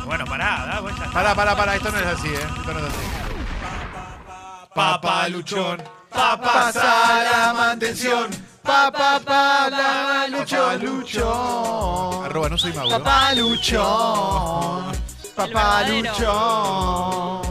Bueno, 0.09 0.25
pará, 0.25 0.65
da 0.65 0.79
vuelta. 0.79 1.11
Pará, 1.11 1.35
pará, 1.35 1.55
pará, 1.55 1.75
esto 1.75 1.91
no 1.91 1.99
es 1.99 2.05
así, 2.07 2.29
¿eh? 2.29 2.39
Esto 2.57 2.73
no 2.73 2.79
es 2.79 2.85
así. 2.85 3.05
Papá 4.73 5.29
luchón, 5.29 5.83
Pasa 6.09 7.23
la 7.31 7.53
mantención. 7.53 8.31
Pa, 8.63 8.91
pa, 8.91 9.19
pa, 9.19 9.69
la 9.69 10.27
luchón, 10.27 10.83
luchón. 10.83 12.25
Arroba, 12.25 12.49
no 12.49 12.57
soy 12.57 12.73
Mauro. 12.73 12.97
Papá 12.97 13.35
luchón. 13.35 14.95
Papá 15.35 15.83
El 15.85 16.07
luchón. 16.07 17.41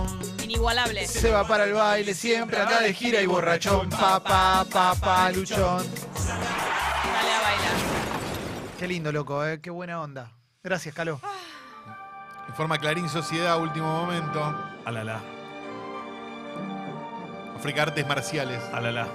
Inigualable. 0.43 1.07
Se 1.07 1.31
va 1.31 1.47
para 1.47 1.62
el 1.62 1.75
baile 1.75 2.12
siempre 2.12 2.61
anda 2.61 2.81
de 2.81 2.93
gira 2.93 3.23
y 3.23 3.27
borrachón. 3.27 3.88
Papá, 3.88 4.67
papá 4.69 5.31
luchón. 5.31 5.87
Dale 6.27 7.35
a 7.35 7.41
bailar. 7.41 7.77
Qué 8.81 8.88
lindo, 8.88 9.12
loco, 9.12 9.47
¿eh? 9.47 9.61
Qué 9.61 9.71
buena 9.71 10.00
onda. 10.00 10.33
Gracias, 10.65 10.93
Caló. 10.93 11.21
Informa 12.49 12.78
Clarín 12.78 13.09
Sociedad, 13.09 13.59
último 13.61 13.87
momento. 13.87 14.55
Alala, 14.85 15.21
África 17.57 17.83
Artes 17.83 18.07
Marciales. 18.07 18.62
alala. 18.73 19.07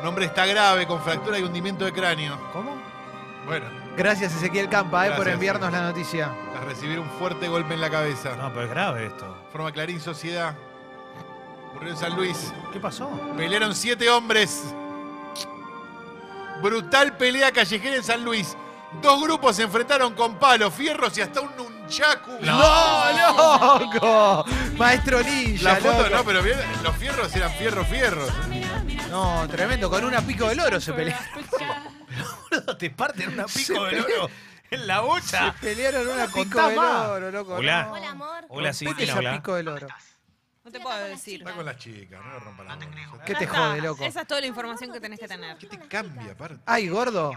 Un 0.00 0.06
hombre 0.06 0.26
está 0.26 0.46
grave 0.46 0.86
con 0.86 1.02
fractura 1.02 1.38
y 1.38 1.42
hundimiento 1.42 1.84
de 1.84 1.92
cráneo. 1.92 2.38
¿Cómo? 2.52 2.76
Bueno, 3.46 3.66
Gracias, 3.96 4.32
Ezequiel 4.36 4.68
Campa, 4.68 5.08
¿eh? 5.08 5.12
por 5.12 5.26
enviarnos 5.26 5.72
la 5.72 5.82
noticia. 5.82 6.30
tras 6.52 6.64
recibir 6.64 7.00
un 7.00 7.08
fuerte 7.10 7.48
golpe 7.48 7.74
en 7.74 7.80
la 7.80 7.90
cabeza. 7.90 8.36
No, 8.36 8.48
pero 8.50 8.64
es 8.64 8.70
grave 8.70 9.06
esto. 9.06 9.26
Informa 9.46 9.72
Clarín 9.72 10.00
Sociedad. 10.00 10.54
Ocurrió 11.70 11.90
en 11.92 11.96
San 11.98 12.14
Luis. 12.14 12.52
¿Qué 12.72 12.78
pasó? 12.78 13.10
Pelearon 13.36 13.74
siete 13.74 14.08
hombres. 14.08 14.72
Brutal 16.62 17.16
pelea 17.16 17.50
callejera 17.52 17.96
en 17.96 18.02
San 18.04 18.24
Luis. 18.24 18.56
Dos 19.02 19.22
grupos 19.22 19.56
se 19.56 19.64
enfrentaron 19.64 20.14
con 20.14 20.36
palos, 20.36 20.72
fierros 20.74 21.16
y 21.18 21.20
hasta 21.22 21.40
un 21.40 21.50
nunchaku. 21.88 22.38
¡No, 22.42 23.12
loco! 23.12 24.44
Maestro 24.76 25.22
Ninja, 25.22 25.62
La 25.64 25.76
foto 25.76 26.02
loco. 26.04 26.16
no, 26.16 26.24
pero 26.24 26.42
bien, 26.42 26.58
los 26.82 26.96
fierros 26.96 27.34
eran 27.34 27.52
fierros, 27.52 27.86
fierros. 27.88 28.30
No, 29.10 29.46
tremendo. 29.48 29.88
Con 29.90 30.04
una 30.04 30.20
pico 30.20 30.48
del 30.48 30.60
oro 30.60 30.80
se 30.80 30.92
pelearon. 30.92 31.24
Te 32.78 32.90
parten 32.90 33.32
una 33.32 33.48
Se 33.48 33.60
pico 33.60 33.84
de 33.84 34.02
pe- 34.02 34.14
oro 34.14 34.30
en 34.70 34.86
la 34.86 35.00
bocha. 35.00 35.54
Pelearon 35.60 36.06
una 36.08 36.26
pico 36.26 36.38
Contá 36.42 36.68
del 36.68 36.76
más. 36.76 37.08
oro, 37.08 37.30
loco. 37.30 37.54
Hola. 37.54 37.82
no. 37.84 37.92
Hola, 37.92 38.10
amor. 38.10 38.44
Hola, 38.50 38.72
sí, 38.72 38.84
¿quién 38.86 39.08
esa 39.08 39.16
habla? 39.18 39.32
pico 39.32 39.54
del 39.54 39.68
oro. 39.68 39.86
No 40.64 40.70
te 40.72 40.80
puedo 40.80 40.98
decir. 41.04 41.40
Está 41.40 41.54
con 41.54 41.64
las 41.64 41.78
chicas, 41.78 42.20
no 42.22 42.32
le 42.32 42.38
rompan 42.40 42.66
la 42.66 42.76
bola. 42.76 43.24
¿Qué 43.24 43.32
Ya 43.32 43.38
te 43.38 43.44
está. 43.46 43.56
jode, 43.56 43.80
loco? 43.80 44.04
Esa 44.04 44.20
es 44.20 44.26
toda 44.26 44.40
la 44.42 44.46
información 44.46 44.92
que 44.92 45.00
tenés 45.00 45.18
que 45.18 45.26
tener. 45.28 45.56
¿Qué 45.56 45.66
te 45.66 45.78
cambia, 45.88 46.32
aparte? 46.32 46.60
Ay, 46.66 46.88
gordo. 46.88 47.32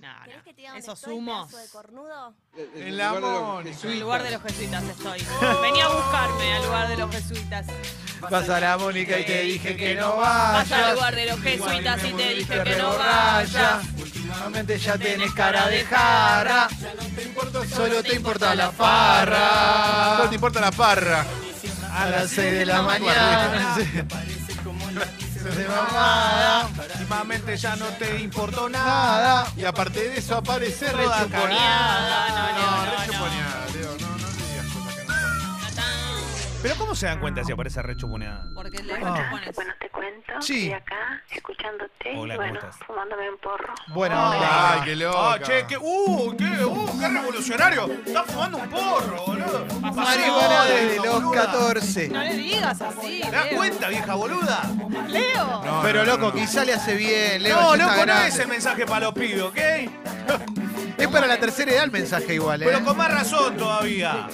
No, 0.00 0.08
¿Querés 0.24 0.38
no. 0.38 0.44
que 0.44 0.50
te 0.54 0.56
diga 0.62 0.70
dónde 0.70 0.82
Esos 0.86 0.98
estoy, 0.98 1.14
humos. 1.14 1.46
pedazo 1.50 1.58
de 1.62 1.68
cornudo? 1.68 2.34
En 2.74 2.96
la 2.96 3.12
Mónica. 3.12 3.76
En 3.84 3.90
el 3.90 4.00
lugar 4.00 4.22
de 4.22 4.30
los 4.30 4.42
jesuitas 4.42 4.82
estoy. 4.84 5.26
Venía 5.60 5.84
a 5.84 5.88
buscarme 5.88 6.52
al 6.54 6.64
lugar 6.64 6.88
de 6.88 6.96
los 6.96 7.10
jesuitas. 7.10 7.66
Vas 8.30 8.48
a 8.48 8.60
la 8.60 8.78
Mónica 8.78 9.18
y 9.18 9.24
te 9.26 9.42
dije 9.42 9.76
que 9.76 9.94
no 9.96 10.16
Vas 10.16 10.72
al 10.72 10.80
vayas. 10.80 10.94
lugar 10.94 11.14
de 11.16 11.26
los 11.26 11.40
jesuitas 11.40 12.04
y 12.04 12.12
te 12.14 12.34
dije 12.34 12.62
que 12.64 12.76
no 12.76 12.96
vayas. 12.96 13.84
Últimamente 13.98 14.78
ya 14.78 14.96
tenés 14.96 15.32
cara 15.34 15.66
de 15.68 15.84
jarra. 15.84 16.68
Solo 17.76 18.02
te 18.02 18.14
importa 18.14 18.54
la 18.54 18.70
farra. 18.72 20.16
Solo 20.16 20.28
te 20.30 20.34
importa 20.36 20.60
la 20.62 20.70
parra. 20.72 21.26
A 21.92 22.06
las 22.08 22.30
6 22.30 22.52
de 22.52 22.64
la 22.66 22.80
mañana. 22.82 23.76
De 25.42 25.68
mamada. 25.68 26.68
Últimamente 26.98 27.56
ya 27.56 27.74
no 27.76 27.86
te 27.86 28.20
importó 28.20 28.68
nada. 28.68 29.46
Y 29.56 29.64
aparte 29.64 30.00
de 30.10 30.18
eso 30.18 30.36
aparece 30.36 30.92
rechuponeada. 30.92 32.28
no, 32.28 32.52
No. 32.52 32.86
No, 32.86 33.54
no 33.54 33.59
Pero 36.62 36.74
¿cómo 36.76 36.94
se 36.94 37.06
dan 37.06 37.20
cuenta 37.20 37.42
si 37.42 37.52
aparece 37.52 37.80
rechuponeada? 37.82 38.46
Porque 38.54 38.82
le. 38.82 38.98
Bueno, 38.98 39.14
te 39.80 39.88
cuento. 39.88 40.32
Sí. 40.40 40.64
Estoy 40.66 40.72
acá 40.72 41.22
escuchándote 41.30 42.12
Hola, 42.16 42.34
y 42.34 42.36
¿cómo 42.36 42.48
bueno, 42.50 42.58
estás? 42.68 42.76
fumándome 42.86 43.30
un 43.30 43.38
porro. 43.38 43.74
Bueno, 43.88 44.14
Ay, 44.18 44.80
qué 44.84 44.96
loca. 44.96 45.18
Ah, 45.32 45.38
che, 45.42 45.66
qué, 45.66 45.78
uh, 45.78 46.36
qué, 46.36 46.64
uh, 46.64 47.00
qué 47.00 47.08
revolucionario. 47.08 47.90
Está 48.06 48.24
fumando 48.24 48.58
un 48.58 48.68
porro, 48.68 49.24
boludo. 49.26 49.66
marihuana 49.80 50.64
desde 50.64 50.96
los 50.96 51.22
boluda. 51.22 51.46
14. 51.46 52.08
No 52.08 52.22
le 52.24 52.34
digas 52.34 52.82
así. 52.82 53.20
¿Te 53.24 53.30
das 53.30 53.44
Leo. 53.46 53.56
cuenta, 53.56 53.88
vieja 53.88 54.14
boluda? 54.14 54.62
Leo. 55.08 55.62
No, 55.64 55.80
Pero 55.82 56.04
loco, 56.04 56.32
quizá 56.32 56.64
le 56.64 56.74
hace 56.74 56.94
bien, 56.94 57.42
Leo. 57.42 57.58
No, 57.58 57.74
ya 57.76 57.84
está 57.84 57.86
loco, 57.86 57.96
no 57.96 58.02
grande. 58.12 58.28
es 58.28 58.38
el 58.38 58.48
mensaje 58.48 58.84
para 58.86 59.06
los 59.06 59.14
pibes, 59.14 59.42
¿ok? 59.42 59.58
Es 60.98 61.08
para 61.08 61.26
la 61.26 61.38
tercera 61.40 61.72
edad 61.72 61.84
el 61.84 61.90
mensaje 61.90 62.34
igual, 62.34 62.62
¿eh? 62.62 62.66
Pero 62.66 62.84
con 62.84 62.96
más 62.98 63.10
razón 63.10 63.56
todavía. 63.56 64.28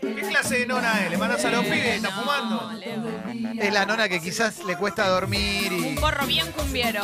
¿Qué 0.00 0.28
clase 0.28 0.60
de 0.60 0.66
nona 0.66 1.04
es? 1.04 1.10
¿Le 1.10 1.18
mandas 1.18 1.44
a 1.44 1.50
los 1.50 1.64
¿Está 1.72 2.10
fumando? 2.10 2.70
Es 3.58 3.72
la 3.72 3.86
nona 3.86 4.08
que 4.08 4.20
quizás 4.20 4.64
le 4.64 4.76
cuesta 4.76 5.08
dormir 5.08 5.72
y... 5.72 5.88
Un 5.88 5.94
porro 5.96 6.26
bien 6.26 6.50
cumbiero. 6.52 7.02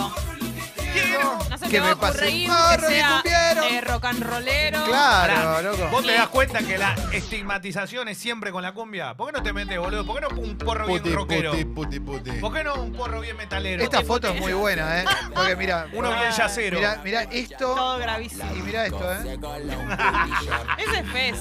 No 1.50 1.58
se 1.58 1.64
Que 1.66 1.70
te 1.70 1.80
va 1.80 1.87
me 1.87 1.92
a 1.92 1.96
pase 1.96 2.18
ocurrir 2.18 2.50
un 2.50 2.56
porro 2.56 2.88
que 2.88 2.94
bien 2.94 3.06
sea 3.06 3.20
cumbiero. 3.22 3.38
Eh, 3.64 3.80
rock 3.80 4.04
and 4.06 4.22
rollero. 4.22 4.84
Claro, 4.84 5.34
Pará, 5.34 5.62
loco. 5.62 5.88
¿Vos 5.90 6.04
te 6.06 6.12
das 6.12 6.28
cuenta 6.28 6.58
que 6.60 6.78
la 6.78 6.94
estigmatización 7.12 8.08
es 8.08 8.18
siempre 8.18 8.50
con 8.52 8.62
la 8.62 8.72
cumbia? 8.72 9.14
¿Por 9.14 9.26
qué 9.32 9.38
no 9.38 9.42
te 9.42 9.52
metes, 9.52 9.78
boludo? 9.78 10.04
¿Por 10.06 10.16
qué 10.16 10.20
no 10.22 10.40
un 10.40 10.56
porro 10.58 10.86
bien 10.86 11.12
rockero? 11.12 11.50
puti, 11.52 11.64
puti, 11.64 12.00
puti. 12.00 12.30
¿Por 12.32 12.52
qué 12.52 12.64
no 12.64 12.74
un 12.74 12.92
porro 12.92 13.20
bien 13.20 13.36
metalero? 13.36 13.82
Esta 13.82 14.02
foto 14.02 14.28
es 14.28 14.40
muy 14.40 14.52
buena, 14.52 15.00
¿eh? 15.00 15.04
Porque 15.34 15.56
mira, 15.56 15.86
Uno 15.92 16.10
bien 16.10 16.30
yacero. 16.32 16.78
mira, 16.78 17.00
mira 17.04 17.22
esto 17.24 17.56
Todo 17.74 17.98
gravísimo. 17.98 18.50
y 18.56 18.62
mira 18.62 18.86
esto, 18.86 19.12
¿eh? 19.12 19.38
Ese 20.78 20.98
es 21.00 21.08
Fez. 21.10 21.36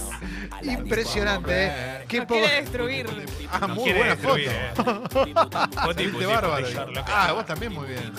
Impresionante, 0.63 1.51
¿eh? 1.67 2.05
Qué 2.07 2.17
Nos 2.19 2.27
poco... 2.27 2.39
quiere 2.41 2.61
destruir. 2.61 3.27
Ah, 3.51 3.67
muy 3.67 3.91
buena 3.93 4.15
foto. 4.15 4.37
eh. 4.37 4.71
Puti, 5.83 6.07
bárbaro. 6.25 6.67
Ah, 7.07 7.31
vos 7.33 7.45
también 7.45 7.73
muy 7.73 7.87
bien. 7.87 8.11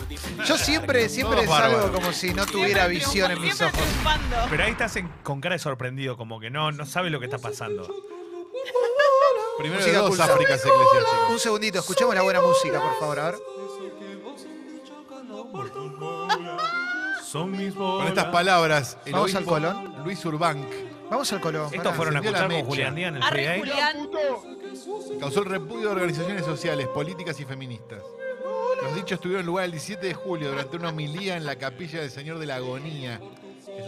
Yo 0.46 0.56
siempre, 0.58 1.08
siempre 1.08 1.44
Todos 1.44 1.58
salgo 1.58 1.92
como 1.92 2.12
si 2.12 2.32
no 2.32 2.46
tuviera 2.46 2.86
Siempre 2.86 2.98
visión 2.98 3.30
en 3.30 3.40
mis 3.40 3.60
ojos. 3.60 3.80
Triunfando. 3.88 4.36
Pero 4.50 4.64
ahí 4.64 4.70
estás 4.72 4.96
en- 4.96 5.08
con 5.22 5.40
cara 5.40 5.54
de 5.54 5.58
sorprendido, 5.58 6.16
como 6.16 6.38
que 6.40 6.50
no, 6.50 6.72
no 6.72 6.86
sabes 6.86 7.10
lo 7.12 7.18
que 7.20 7.26
está 7.26 7.38
pasando. 7.38 7.82
Primero 9.58 9.80
de 9.84 9.92
Música 9.92 10.02
dos. 10.02 10.20
Áfricas 10.20 10.60
eclesiásticas. 10.64 11.30
Un 11.30 11.38
segundito, 11.40 11.78
escuchemos 11.80 12.14
la 12.14 12.22
buena 12.22 12.40
música, 12.40 12.80
por 12.80 12.98
favor, 13.00 13.18
a 13.18 13.24
ver. 13.30 13.34
Son 17.24 17.50
mis 17.50 17.74
Con 17.74 18.06
estas 18.06 18.26
palabras, 18.26 18.96
el 19.04 19.12
Vamos 19.12 19.30
al 19.34 19.36
obispo 19.38 19.50
Colón. 19.54 19.94
Luis 20.04 20.24
Urbanc 20.24 20.64
Vamos 21.10 21.32
al 21.32 21.40
color. 21.40 21.74
Estos 21.74 21.94
fueron 21.96 22.16
a 22.16 22.18
encendió 22.18 22.32
la 22.32 22.38
escuchar 22.38 22.48
con 22.48 22.56
mecha. 22.56 22.66
Julián 22.68 22.94
Díaz 22.94 23.08
en 23.08 23.16
el 23.16 23.22
Arre. 23.22 23.58
Julián. 23.58 24.10
causó 25.20 25.40
el 25.40 25.46
repudio 25.46 25.88
de 25.88 25.94
organizaciones 25.94 26.44
sociales, 26.44 26.86
políticas 26.88 27.40
y 27.40 27.44
feministas. 27.46 28.02
Los 28.82 28.94
dichos 28.94 29.18
tuvieron 29.18 29.44
lugar 29.46 29.64
el 29.64 29.72
17 29.72 30.06
de 30.06 30.14
julio 30.14 30.50
durante 30.50 30.76
una 30.76 30.90
homilía 30.90 31.36
en 31.36 31.44
la 31.46 31.56
capilla 31.56 32.00
del 32.00 32.10
Señor 32.10 32.38
de 32.38 32.46
la 32.46 32.56
Agonía. 32.56 33.20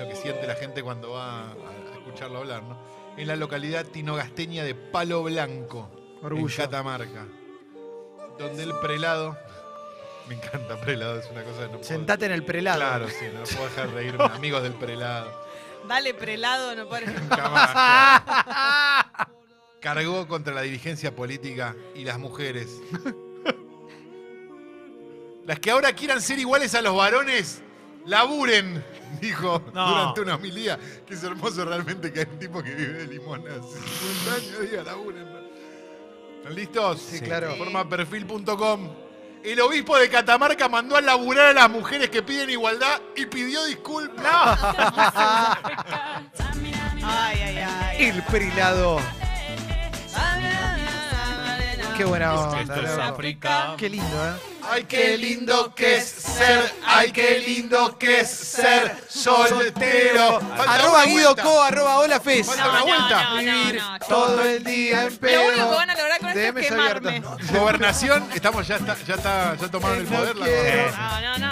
Lo 0.00 0.08
que 0.08 0.16
siente 0.16 0.46
la 0.46 0.54
gente 0.54 0.82
cuando 0.82 1.10
va 1.10 1.50
a 1.50 1.54
escucharlo 1.92 2.38
hablar, 2.38 2.62
¿no? 2.62 2.78
En 3.18 3.26
la 3.26 3.36
localidad 3.36 3.84
tinogasteña 3.84 4.64
de 4.64 4.74
Palo 4.74 5.22
Blanco, 5.22 5.90
Orgullo. 6.22 6.48
en 6.48 6.56
Catamarca. 6.56 7.26
Donde 8.38 8.62
el 8.62 8.72
prelado. 8.80 9.36
Me 10.26 10.36
encanta 10.36 10.80
prelado, 10.80 11.20
es 11.20 11.28
una 11.30 11.42
cosa 11.42 11.58
que 11.58 11.64
no 11.64 11.72
puedo. 11.72 11.84
Sentate 11.84 12.24
en 12.24 12.32
el 12.32 12.44
prelado. 12.44 12.78
Claro, 12.78 13.08
sí, 13.10 13.26
no 13.26 13.42
puedo 13.42 13.64
dejar 13.64 13.88
de 13.88 13.94
reírme. 13.94 14.24
Amigos 14.32 14.62
del 14.62 14.72
prelado. 14.72 15.30
Dale 15.86 16.14
prelado, 16.14 16.74
no. 16.74 16.88
Jamás. 17.28 18.22
Cargó 19.80 20.26
contra 20.28 20.54
la 20.54 20.62
dirigencia 20.62 21.14
política 21.14 21.76
y 21.94 22.04
las 22.04 22.18
mujeres. 22.18 22.68
Las 25.44 25.58
que 25.58 25.70
ahora 25.70 25.92
quieran 25.94 26.22
ser 26.22 26.38
iguales 26.38 26.74
a 26.76 26.82
los 26.82 26.94
varones, 26.94 27.60
laburen, 28.06 28.84
dijo 29.20 29.62
No. 29.74 29.88
durante 29.88 30.20
una 30.22 30.34
homilía. 30.36 30.78
Que 31.06 31.14
es 31.14 31.22
hermoso 31.22 31.64
realmente 31.64 32.12
que 32.12 32.20
hay 32.20 32.26
un 32.30 32.38
tipo 32.38 32.62
que 32.62 32.74
vive 32.74 32.92
de 32.94 33.06
limón 33.06 33.44
hace 33.48 33.78
50 33.78 34.34
años 34.34 34.70
diga 34.70 34.82
laburen. 34.84 35.26
¿Están 36.38 36.54
listos? 36.54 37.00
Sí, 37.00 37.20
claro. 37.20 37.54
Forma 37.56 37.88
perfil.com. 37.88 38.88
El 39.42 39.58
obispo 39.60 39.96
de 39.96 40.08
Catamarca 40.10 40.68
mandó 40.68 40.96
a 40.96 41.00
laburar 41.00 41.46
a 41.46 41.52
las 41.54 41.70
mujeres 41.70 42.10
que 42.10 42.22
piden 42.22 42.50
igualdad 42.50 43.00
y 43.16 43.24
pidió 43.26 43.64
disculpas. 43.64 44.58
Ay, 47.02 47.40
ay, 47.42 47.58
ay. 47.58 48.04
El 48.08 48.22
prelado. 48.24 49.00
Qué 52.00 52.06
buena 52.06 52.34
onda, 52.34 52.62
Esto 52.62 52.80
es. 52.80 52.98
África. 52.98 53.74
Qué 53.76 53.90
lindo, 53.90 54.26
¿eh? 54.26 54.32
Ay, 54.70 54.84
qué 54.84 55.18
lindo 55.18 55.74
que 55.74 55.96
es 55.98 56.04
ser, 56.08 56.72
ay, 56.86 57.12
qué 57.12 57.40
lindo 57.40 57.98
que 57.98 58.20
es 58.20 58.30
ser 58.30 58.96
soltero. 59.06 60.40
Falta 60.40 60.74
Arroba 60.74 60.96
una 60.96 61.04
Guido 61.04 61.24
vuelta. 61.34 61.42
Co, 61.42 61.62
arroba 61.62 61.98
Hola 61.98 62.20
Fez. 62.20 62.46
Falta 62.46 62.70
una 62.70 62.82
vuelta. 62.82 63.24
no, 63.24 63.34
no, 63.34 63.40
Vivir 63.42 63.82
no, 63.82 63.98
todo 64.08 64.42
el 64.42 64.64
día 64.64 65.04
en 65.04 65.16
pedo. 65.18 65.42
Lo 65.42 65.48
único 65.48 65.70
que 65.70 65.76
van 65.76 65.90
a 65.90 65.94
lograr 65.94 66.20
con 66.20 66.28
esto 66.30 66.40
es 66.40 66.54
DMs 66.54 66.66
quemarme. 66.68 67.08
abiertos. 67.08 67.50
Gobernación, 67.52 68.28
estamos, 68.34 68.66
ya 68.66 68.76
está, 68.76 68.96
ya 69.06 69.14
está, 69.16 69.54
ya 69.56 69.68
tomaron 69.70 69.98
el 69.98 70.06
poder. 70.06 70.36
la 70.36 70.46
quiero. 70.46 70.82
gobernación. 70.82 71.00
No, 71.00 71.20
no, 71.20 71.38
no. 71.38 71.49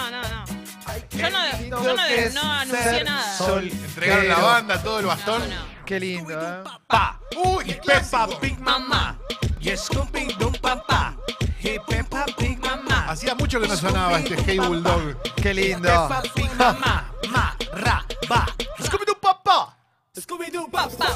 Yo 1.18 1.30
no, 1.30 1.78
yo 1.92 2.42
anuncié 2.42 3.04
nada. 3.04 3.36
sol- 3.36 3.68
Entregaron 3.68 4.28
la 4.28 4.38
banda, 4.38 4.82
todo 4.82 5.00
el 5.00 5.06
bastón. 5.06 5.40
No, 5.48 5.56
no. 5.56 5.78
Qué 5.84 5.98
lindo, 6.00 6.32
¿eh? 6.40 6.62
Pa. 6.86 7.18
Uy, 7.44 7.74
Peppa. 7.84 8.28
Pig 8.40 8.58
Mamá. 8.60 9.18
Y 9.60 9.76
Scooby 9.76 10.34
Doo 10.38 10.52
Papá. 10.60 11.16
Y 11.62 11.78
Peppa 11.86 12.24
Pig 12.36 12.58
Mamá. 12.60 13.06
Hacía 13.08 13.34
mucho 13.34 13.60
que 13.60 13.66
no 13.68 13.76
sonaba 13.76 14.18
este 14.18 14.36
Hey 14.46 14.58
Bulldog. 14.58 15.16
Qué 15.36 15.52
lindo. 15.54 15.88
Peppa 16.08 16.22
Pig 16.34 16.50
Mamá. 16.56 17.10
Ma, 17.30 17.56
ra, 17.72 18.04
va. 18.30 18.46
Scooby 18.82 19.04
Doo 19.06 19.18
Papá. 19.20 19.76
Scooby 20.20 20.50
Doo 20.50 20.68
Papá. 20.70 21.06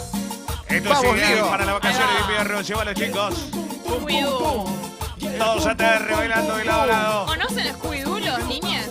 Esto 0.69 0.93
es 0.93 1.03
ideal 1.19 1.49
para 1.51 1.65
las 1.67 1.75
vacaciones 1.75 2.15
de 2.15 2.21
invierno. 2.23 2.61
Llévalo, 2.63 2.95
chicos. 2.95 3.35
Scooby-Doo. 3.85 4.65
Todos 5.39 5.67
a 5.67 5.77
TR 5.77 6.17
bailando 6.17 6.57
de 6.57 6.65
lado 6.65 6.83
a 6.83 6.87
lado. 6.87 7.27
¿Conocen 7.27 7.75
Scooby-Doo 7.77 8.19
los 8.21 8.45
niños? 8.47 8.87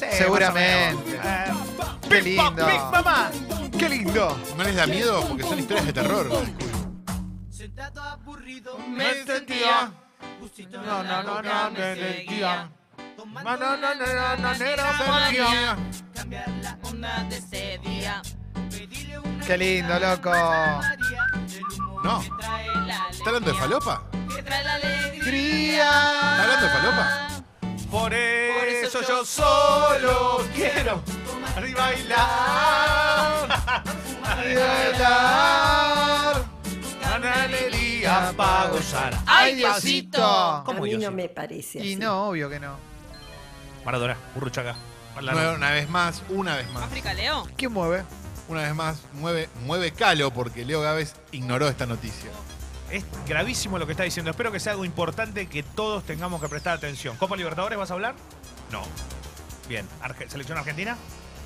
Sí, 0.00 0.06
Seguramente. 0.16 1.04
menos. 1.04 1.24
Eh, 1.24 1.52
Qué 2.08 2.20
Big 2.22 2.36
Pop, 2.38 2.46
lindo. 2.56 2.66
Big 2.66 2.80
Mamá. 2.90 3.30
Qué 3.78 3.88
lindo. 3.90 4.40
¿No 4.56 4.64
les 4.64 4.74
da 4.74 4.86
miedo? 4.86 5.20
Porque 5.28 5.42
son 5.42 5.58
historias 5.58 5.84
de 5.86 5.92
terror. 5.92 6.30
Sentado 7.50 8.02
aburrido, 8.02 8.78
Me 8.78 9.24
sentía. 9.24 9.92
no, 10.72 11.02
no, 11.02 11.22
no, 11.22 11.42
no, 11.42 11.70
me. 11.70 12.24
No, 13.18 13.56
no, 13.56 13.76
no, 13.76 13.76
no, 13.76 13.76
no, 13.76 14.36
no, 14.38 14.54
no, 14.54 14.76
no, 15.36 15.76
Cambiar 16.14 16.48
la 16.62 16.78
onda 16.82 17.24
de 17.24 17.36
ese 17.36 17.78
día. 17.84 18.22
Qué 19.46 19.58
lindo, 19.58 19.98
loco. 20.00 20.30
No. 22.02 22.22
¿Está 22.22 23.26
hablando 23.26 23.52
de 23.52 23.58
falopa? 23.58 24.02
Que 24.34 24.42
trae 24.42 24.64
la 24.64 24.74
alegría. 24.76 25.84
¿Está 25.84 26.42
hablando 26.42 26.66
de 26.66 26.72
falopa? 26.72 27.29
Por 27.90 28.14
eso 28.14 28.98
eso 28.98 29.02
yo 29.02 29.08
yo 29.08 29.24
solo 29.24 30.44
quiero 30.54 31.02
y 31.66 31.72
bailar. 31.74 33.48
Bailar. 35.20 36.44
Una 37.18 37.42
alegría 37.42 38.32
para 38.36 38.68
gozar. 38.70 39.16
¡Ay, 39.26 39.56
Diosito! 39.56 40.24
A 40.24 40.62
¿Cómo 40.64 40.82
mí 40.82 40.90
yo 40.90 40.98
no 40.98 41.10
me 41.10 41.28
parece 41.28 41.78
Y 41.78 41.92
así. 41.92 41.96
no, 41.96 42.28
obvio 42.28 42.48
que 42.48 42.60
no. 42.60 42.76
Maradona, 43.84 44.16
Burruchaga. 44.34 44.76
Nueve- 45.20 45.54
Una 45.56 45.70
vez 45.72 45.88
más, 45.90 46.22
una 46.30 46.56
vez 46.56 46.70
más. 46.70 46.84
África 46.84 47.12
Leo. 47.12 47.46
¿Quién 47.56 47.72
mueve? 47.72 48.04
Una 48.48 48.62
vez 48.62 48.74
más, 48.74 49.02
mueve, 49.14 49.48
mueve 49.66 49.90
Calo 49.92 50.30
porque 50.32 50.64
Leo 50.64 50.80
Gávez 50.80 51.14
ignoró 51.32 51.68
esta 51.68 51.84
noticia. 51.86 52.30
Es 52.90 53.04
gravísimo 53.26 53.78
lo 53.78 53.86
que 53.86 53.92
está 53.92 54.02
diciendo. 54.04 54.30
Espero 54.30 54.50
que 54.50 54.58
sea 54.60 54.72
algo 54.72 54.84
importante 54.84 55.46
que 55.46 55.62
todos 55.62 56.04
tengamos 56.04 56.40
que 56.40 56.48
prestar 56.48 56.76
atención. 56.76 57.16
¿Copa 57.16 57.36
Libertadores 57.36 57.78
vas 57.78 57.90
a 57.90 57.94
hablar? 57.94 58.14
No. 58.72 58.82
Bien. 59.68 59.86
Arge- 60.02 60.28
¿Selección 60.28 60.58
Argentina? 60.58 60.96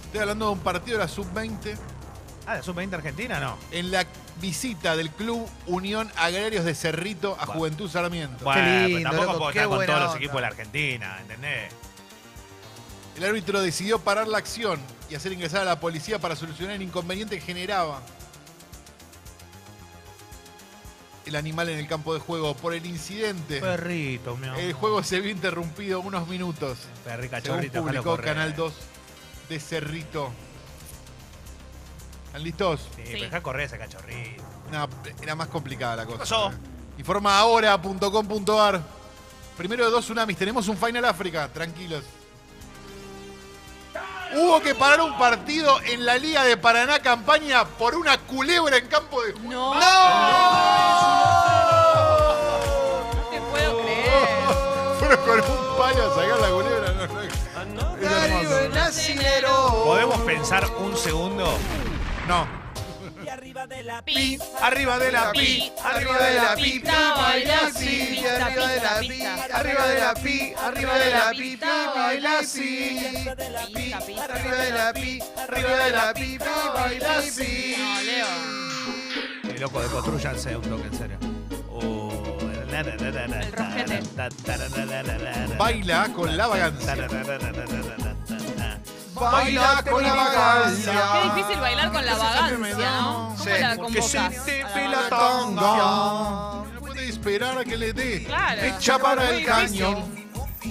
Estoy 0.06 0.20
hablando 0.20 0.46
de 0.46 0.52
un 0.52 0.60
partido 0.60 0.96
de 0.98 1.04
la 1.04 1.08
Sub-20 1.08 1.76
Ah, 2.46 2.56
de 2.56 2.62
sub-20 2.62 2.92
Argentina, 2.92 3.40
no. 3.40 3.56
en 3.70 3.90
la 3.90 4.06
visita 4.38 4.96
del 4.96 5.08
Club 5.10 5.48
Unión 5.66 6.12
Agrarios 6.14 6.66
de 6.66 6.74
Cerrito 6.74 7.32
a 7.40 7.46
Bueno. 7.46 7.52
Juventud 7.54 7.90
Sarmiento. 7.90 8.44
Bueno, 8.44 8.86
lindo, 8.86 9.08
tampoco 9.08 9.24
loco, 9.32 9.38
puedo 9.38 9.52
qué 9.52 9.58
estar 9.60 9.68
con 9.78 9.86
todos 9.86 10.00
los 10.00 10.16
equipos 10.16 10.34
de 10.34 10.40
la 10.42 10.46
Argentina, 10.48 11.18
¿entendés? 11.22 11.72
El 13.16 13.24
árbitro 13.24 13.62
decidió 13.62 13.98
parar 13.98 14.28
la 14.28 14.36
acción 14.36 14.78
y 15.08 15.14
hacer 15.14 15.32
ingresar 15.32 15.62
a 15.62 15.64
la 15.64 15.80
policía 15.80 16.18
para 16.18 16.36
solucionar 16.36 16.76
el 16.76 16.82
inconveniente 16.82 17.36
que 17.38 17.42
generaba 17.46 18.02
el 21.26 21.37
animal 21.37 21.69
en 21.69 21.78
el 21.78 21.87
campo 21.87 22.14
de 22.14 22.21
juego. 22.21 22.54
Por 22.54 22.75
el 22.75 22.85
incidente, 22.87 23.61
Perrito, 23.61 24.37
mi 24.37 24.47
amor. 24.49 24.61
el 24.61 24.73
juego 24.73 25.02
se 25.02 25.21
vio 25.21 25.31
interrumpido 25.31 26.00
unos 26.00 26.28
minutos. 26.28 26.78
Perri 27.04 27.28
Según 27.28 27.31
cachorrito, 27.40 27.73
déjalo 27.73 27.85
publicó 27.85 28.11
correr. 28.11 28.25
Canal 28.35 28.54
2 28.57 28.73
de 29.49 29.61
Cerrito. 29.61 30.31
¿Están 32.26 32.43
listos? 32.43 32.81
Sí, 32.97 33.02
Sí. 33.04 33.09
pero 33.12 33.25
deja 33.25 33.43
correr 33.43 33.66
ese 33.66 33.78
cachorrito. 33.78 34.43
No, 34.73 34.88
era 35.23 35.35
más 35.35 35.49
complicada 35.49 35.97
la 35.97 36.07
cosa. 36.07 36.19
pasó? 36.19 36.52
Informa 36.99 37.38
ahora.com.ar. 37.38 38.83
Primero 39.57 39.85
de 39.85 39.90
dos 39.90 40.04
tsunamis. 40.04 40.37
Tenemos 40.37 40.66
un 40.69 40.76
Final 40.76 41.04
África. 41.04 41.49
Tranquilos. 41.52 42.02
Hubo 44.37 44.61
que 44.61 44.75
parar 44.75 45.00
un 45.00 45.17
partido 45.17 45.81
en 45.83 46.05
la 46.05 46.17
Liga 46.19 46.45
de 46.45 46.57
Paraná 46.57 46.99
Campaña 47.00 47.64
por 47.64 47.95
una 47.95 48.19
culebra 48.19 48.76
en 48.76 48.87
campo 48.88 49.23
de 49.23 49.33
juego. 49.33 49.50
No. 49.50 49.75
No 53.14 53.31
te 53.31 53.41
puedo 53.41 53.83
creer. 53.83 54.29
Fueron 54.99 55.21
con 55.25 55.41
un 55.41 55.76
palo 55.79 56.11
a 56.11 56.14
sacar 56.14 56.38
la 56.41 56.49
culebra. 56.49 56.93
no, 56.93 57.97
no. 57.97 57.97
Es 57.97 58.12
hermoso. 58.12 58.71
Brasilero. 58.71 59.85
¿Podemos 59.85 60.21
pensar 60.23 60.69
un 60.79 60.97
segundo? 60.97 61.59
No. 62.26 62.63
Arriba 63.64 63.76
de 63.76 63.83
la 63.83 64.02
Pi, 64.02 64.38
Arriba 64.61 64.99
de 64.99 65.11
la 65.11 65.33
pi, 65.33 65.73
Arriba 65.83 66.18
de 66.18 66.35
la 66.35 66.54
pi, 66.54 66.83
baila 66.83 67.66
así, 67.66 68.25
arriba 68.26 68.68
de 68.68 68.80
la 68.80 69.00
pi, 69.00 69.23
arriba 69.52 69.87
de 69.87 70.00
la 70.00 70.14
pi, 70.14 70.54
arriba 70.54 70.99
de 70.99 71.11
la 71.11 71.30
pi, 71.30 71.56
pi, 71.56 71.66
baila 71.94 72.38
así. 72.40 72.99
Arriba 73.16 73.35
de 73.35 73.50
la 73.50 74.92
pi, 74.92 75.22
arriba 75.48 75.77
de 75.77 75.90
la 75.90 76.12
pi, 76.14 76.38
pi, 76.38 76.44
baila 76.74 77.18
así. 77.18 77.77
No, 77.79 78.03
Leo. 78.03 79.55
El 79.55 79.61
loco 79.61 79.81
de 79.81 79.88
construyanse 79.88 80.57
un 80.57 80.62
toque, 80.62 80.87
en 80.87 80.94
serio. 80.94 81.18
El 82.70 83.53
rosquete. 83.53 84.03
Baila 85.57 86.09
con 86.14 86.37
la 86.37 86.46
vagancia. 86.48 86.96
Baila 89.14 89.85
con 89.88 90.03
la 90.03 90.14
vagancia. 90.14 90.92
Qué 91.12 91.35
difícil 91.35 91.61
bailar 91.61 91.92
con 91.92 92.05
la 92.05 92.14
vagancia, 92.14 92.90
¿no? 93.00 93.34
¿Cómo 93.44 93.57
la 93.57 93.76
porque 93.76 94.02
se 94.02 94.18
te 94.44 94.64
ve 94.64 94.88
la? 94.88 95.09
Tanga. 95.09 96.64
No 96.74 96.80
puede 96.80 97.09
esperar 97.09 97.59
a 97.59 97.64
que 97.64 97.76
le 97.76 97.92
dé. 97.92 98.24
Claro. 98.24 98.62
Echa 98.62 98.98
para 98.98 99.28
el 99.30 99.35
Muy 99.37 99.44
cañón. 99.44 100.24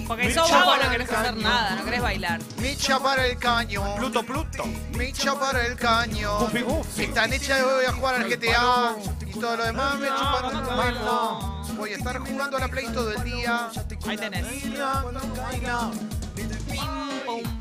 Porque 0.07 0.33
sos 0.33 0.47
echa 0.49 0.65
vago, 0.65 0.83
no 0.83 0.89
querés 0.89 1.11
hacer 1.11 1.25
caño. 1.33 1.41
nada, 1.41 1.75
no 1.75 1.85
querés 1.85 2.01
bailar. 2.01 2.41
Micha 2.57 2.99
para 2.99 3.27
el 3.27 3.37
caño. 3.37 3.95
Pluto, 3.95 4.23
Pluto. 4.23 4.65
Micha 4.97 5.39
para 5.39 5.65
el 5.65 5.75
caño. 5.75 6.39
Goofy. 6.49 7.03
Están 7.03 7.31
hecha 7.31 7.59
y 7.59 7.61
voy 7.61 7.85
a 7.85 7.93
jugar 7.93 8.15
al 8.15 8.29
GTA. 8.29 8.95
Y 9.27 9.39
todo 9.39 9.57
lo 9.57 9.63
demás 9.65 9.99
me 9.99 10.07
chupan 10.07 10.55
un 10.55 10.75
mano. 10.75 11.63
Voy 11.77 11.93
a 11.93 11.97
estar 11.97 12.19
jugando 12.19 12.57
a 12.57 12.59
la 12.59 12.67
Play 12.67 12.87
todo 12.87 13.11
el 13.11 13.23
día. 13.23 13.69
Ahí 14.07 14.17
tenés. 14.17 14.45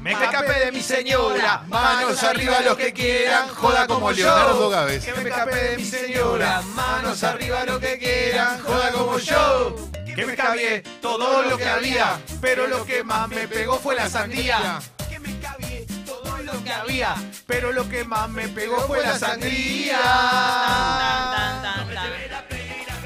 Me 0.01 0.13
escapé 0.13 0.65
de 0.65 0.73
mi 0.73 0.83
señora. 0.83 1.65
Manos 1.69 2.23
arriba 2.23 2.61
los 2.61 2.77
que 2.77 2.93
quieran. 2.93 3.49
Joda 3.49 3.87
como 3.87 4.11
Leonardo 4.13 4.61
yo. 4.61 4.71
Gávez. 4.71 5.05
Que 5.05 5.15
me 5.15 5.31
escapé 5.31 5.55
de 5.55 5.77
mi 5.77 5.85
señora. 5.85 6.63
Manos 6.75 7.23
arriba 7.23 7.65
los 7.65 7.79
que 7.79 7.99
quieran. 7.99 8.61
Joda 8.63 8.91
como 8.93 9.19
yo. 9.19 9.77
Que 10.15 10.27
me 10.27 10.33
escabié 10.33 10.83
todo 11.01 11.43
lo 11.43 11.57
que 11.57 11.69
había. 11.69 12.21
Pero 12.41 12.67
lo 12.67 12.85
que 12.85 13.03
más 13.03 13.29
me 13.29 13.49
pegó 13.49 13.79
fue 13.79 13.95
la 13.95 14.09
sandía. 14.09 14.81
que 15.09 15.19
me 15.19 15.39
cabié 15.41 15.87
todo 16.05 16.39
lo 16.39 16.65
que 16.65 16.73
había. 16.73 17.15
Pero 17.47 17.73
lo 17.73 17.89
que 17.89 18.05
más 18.05 18.29
me 18.29 18.49
pegó 18.49 18.81
fue 18.87 19.03
la 19.03 19.19
sandía. 19.19 19.99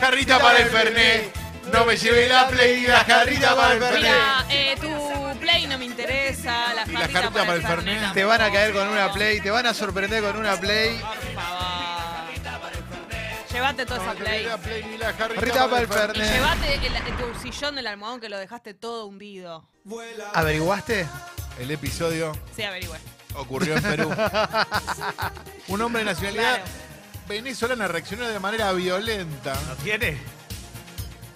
Jarrita 0.00 0.38
para 0.38 0.58
el 0.58 0.68
Fernet. 0.68 1.32
No 1.72 1.84
me 1.84 1.96
llevé 1.96 2.28
la 2.28 2.46
play, 2.48 2.86
la 2.86 3.00
jarrita 3.04 3.56
para 3.56 3.74
el 3.74 3.80
Fernet. 3.80 4.02
Mira, 4.02 4.46
eh, 4.50 4.76
tu 4.80 5.38
play 5.40 5.66
no 5.66 5.78
me 5.78 5.84
interesa, 5.84 6.25
la 7.12 7.20
jarrita 7.20 7.40
para 7.46 7.54
el 7.54 7.62
Fernet. 7.62 8.12
Te 8.12 8.24
van 8.24 8.40
a 8.42 8.50
caer 8.52 8.72
con 8.72 8.88
una 8.88 9.12
Play. 9.12 9.40
Te 9.40 9.50
van 9.50 9.66
a 9.66 9.74
sorprender 9.74 10.22
con 10.22 10.36
una 10.36 10.56
Play. 10.58 10.98
Por 10.98 11.42
favor. 11.42 11.66
Llévate 13.52 13.86
toda 13.86 14.02
esa 14.02 14.12
play. 14.14 14.44
Jarrita 15.18 15.68
para 15.70 15.78
el 15.82 15.84
Y 15.88 15.92
Fernet. 15.92 16.32
llévate 16.32 16.74
el- 16.74 17.16
tu 17.16 17.40
sillón 17.40 17.74
del 17.74 17.86
almohadón 17.86 18.20
que 18.20 18.28
lo 18.28 18.38
dejaste 18.38 18.74
todo 18.74 19.06
hundido. 19.06 19.66
¿Averiguaste? 20.34 21.06
El 21.58 21.70
episodio 21.70 22.32
Sí, 22.54 22.62
averigüe. 22.64 22.98
ocurrió 23.34 23.76
en 23.76 23.82
Perú. 23.82 24.10
Un 25.68 25.80
hombre 25.80 26.00
de 26.04 26.10
nacionalidad 26.10 26.56
Claro. 26.56 26.70
venezolana 27.28 27.88
reaccionó 27.88 28.28
de 28.28 28.38
manera 28.38 28.72
violenta. 28.72 29.54
¿No 29.68 29.74
tiene? 29.76 30.18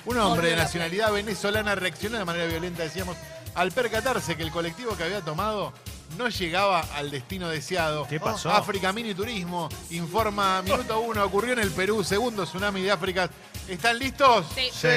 Un 0.04 0.18
hombre 0.18 0.50
de 0.50 0.56
nacionalidad 0.56 1.12
venezolana 1.12 1.74
reaccionó 1.74 2.18
de 2.18 2.24
manera 2.26 2.44
violenta, 2.46 2.82
decíamos, 2.82 3.16
al 3.54 3.72
percatarse 3.72 4.36
que 4.36 4.42
el 4.42 4.50
colectivo 4.50 4.96
que 4.96 5.04
había 5.04 5.20
tomado 5.20 5.72
no 6.16 6.28
llegaba 6.28 6.80
al 6.94 7.10
destino 7.10 7.48
deseado. 7.48 8.06
¿Qué 8.06 8.18
pasó? 8.20 8.50
África 8.50 8.92
Mini 8.92 9.14
Turismo 9.14 9.68
informa, 9.90 10.62
minuto 10.62 11.00
uno, 11.00 11.24
ocurrió 11.24 11.52
en 11.52 11.60
el 11.60 11.70
Perú, 11.70 12.02
segundo 12.04 12.44
tsunami 12.44 12.82
de 12.82 12.90
África. 12.90 13.30
¿Están 13.68 13.98
listos? 13.98 14.46
Sí. 14.54 14.68
Sí. 14.72 14.88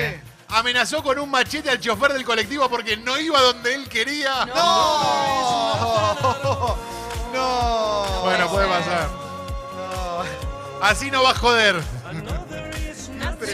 Amenazó 0.49 1.01
con 1.03 1.17
un 1.19 1.29
machete 1.31 1.69
al 1.69 1.79
chofer 1.79 2.13
del 2.13 2.23
colectivo 2.25 2.69
porque 2.69 2.97
no 2.97 3.19
iba 3.19 3.41
donde 3.41 3.73
él 3.73 3.89
quería. 3.89 4.45
¡No! 4.45 6.15
¡No! 7.33 8.21
Bueno, 8.23 8.49
puede 8.49 8.67
pasar. 8.67 9.09
No. 9.75 10.23
Así 10.81 11.09
no 11.09 11.23
va 11.23 11.31
a 11.31 11.35
joder. 11.35 11.81
Impresionante, 12.11 13.45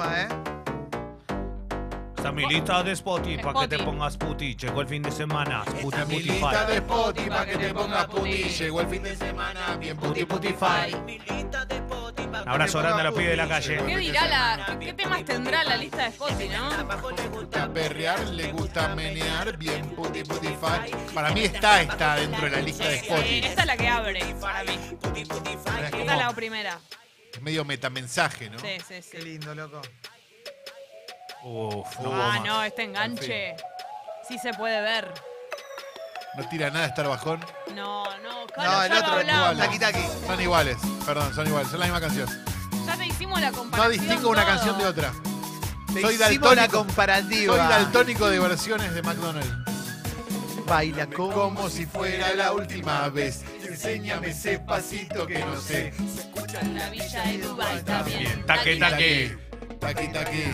tema, 0.00 0.22
¿eh? 0.22 0.28
Está 2.16 2.32
mi 2.32 2.46
lista 2.46 2.82
de 2.82 2.92
Spotify 2.92 3.42
para 3.42 3.60
que 3.60 3.68
te 3.68 3.76
Spotify. 3.76 3.84
pongas 3.84 4.16
puti. 4.16 4.54
Llegó 4.54 4.80
el 4.82 4.88
fin 4.88 5.02
de 5.02 5.10
semana. 5.10 5.64
Puti, 5.80 5.96
Mi 6.06 6.22
lista 6.22 6.66
de. 6.66 6.76
Spotify 6.76 7.28
para 7.30 7.46
que 7.46 7.56
te 7.56 7.74
pongas 7.74 8.06
puti. 8.06 8.42
Llegó 8.42 8.80
el 8.82 8.88
fin 8.88 9.02
de 9.02 9.16
semana, 9.16 9.76
bien 9.78 9.96
puti 9.96 10.24
puti 10.26 10.48
Putify. 10.52 10.94
Un 12.42 12.48
abrazo 12.48 12.78
grande 12.80 13.00
a 13.00 13.04
los 13.04 13.14
pibes 13.14 13.30
de 13.30 13.36
la 13.36 13.48
calle. 13.48 13.82
¿Qué 13.86 13.96
dirá 13.96 14.26
la, 14.26 14.78
qué 14.78 14.92
temas 14.92 15.24
tendrá 15.24 15.64
la 15.64 15.76
lista 15.76 16.02
de 16.02 16.08
Spotify, 16.08 16.48
no? 16.48 17.12
Le 17.16 17.28
gusta 17.28 17.72
perrear, 17.72 18.20
le 18.28 18.52
gusta 18.52 18.94
menear, 18.94 19.56
bien 19.56 19.90
puti 19.90 20.22
puti 20.22 20.48
fire. 20.48 20.96
Para 21.14 21.30
mí 21.30 21.44
está, 21.44 21.82
está 21.82 22.16
dentro 22.16 22.42
de 22.42 22.50
la 22.50 22.60
lista 22.60 22.84
de 22.84 22.96
Spotify. 22.96 23.40
esta 23.44 23.60
es 23.62 23.66
la 23.66 23.76
que 23.76 23.88
abre 23.88 24.34
para 24.40 24.64
mí. 24.64 24.78
Esta 25.14 25.88
es 25.88 26.18
la 26.18 26.32
primera. 26.34 26.78
Es 27.32 27.40
medio 27.42 27.64
metamensaje, 27.64 28.50
¿no? 28.50 28.58
Sí, 28.58 28.76
sí, 28.86 28.94
Qué 29.10 29.18
sí. 29.18 29.18
lindo, 29.18 29.54
loco. 29.54 29.80
Uf, 31.42 31.98
no 32.00 32.10
Ah, 32.14 32.40
no, 32.44 32.56
más. 32.56 32.66
este 32.68 32.82
enganche. 32.84 33.56
Sí 34.28 34.38
se 34.38 34.52
puede 34.54 34.80
ver. 34.82 35.12
No 36.36 36.48
tira 36.48 36.70
nada 36.70 36.86
estar 36.86 37.08
bajón. 37.08 37.40
No, 37.74 38.04
no, 38.18 38.40
No, 38.40 38.46
claro, 38.46 38.82
el 38.84 38.92
ya 38.92 38.98
otro, 38.98 39.10
lo 39.12 39.18
hablamos. 39.20 39.58
Taki 39.58 39.78
Taki. 39.78 40.02
Son 40.26 40.40
iguales, 40.40 40.76
perdón, 41.06 41.34
son 41.34 41.46
iguales, 41.46 41.70
son 41.70 41.80
la 41.80 41.86
misma 41.86 42.00
canción. 42.00 42.28
Ya 42.86 42.96
te 42.96 43.06
hicimos 43.06 43.40
la 43.40 43.50
No 43.50 43.58
comparación. 43.58 43.92
distingo 44.00 44.28
una 44.30 44.42
todo. 44.44 44.54
canción 44.54 44.78
de 44.78 44.86
otra. 44.86 45.12
Te 45.92 46.00
Soy 46.02 46.14
hicimos 46.14 46.20
la 46.20 46.28
daltónico. 46.62 46.78
comparativa. 46.78 47.56
Soy 47.56 47.68
daltónico 47.68 48.28
de 48.28 48.38
versiones 48.38 48.94
de 48.94 49.02
McDonald's. 49.02 49.50
Baila 50.66 51.06
como, 51.08 51.32
Como 51.32 51.68
si 51.70 51.84
fuera 51.86 52.32
la 52.34 52.52
última 52.52 53.08
vez. 53.08 53.42
Enséñame 53.64 54.28
ese 54.28 54.60
pasito 54.60 55.26
que 55.26 55.38
no 55.40 55.60
sé. 55.60 55.92
La 56.52 56.90
villa 56.90 57.22
de 57.24 57.38
Dubai 57.38 57.82
también. 57.84 58.44
Taque, 58.46 58.76
taque. 58.76 59.38
Taqui, 59.80 60.08
taqui. 60.12 60.44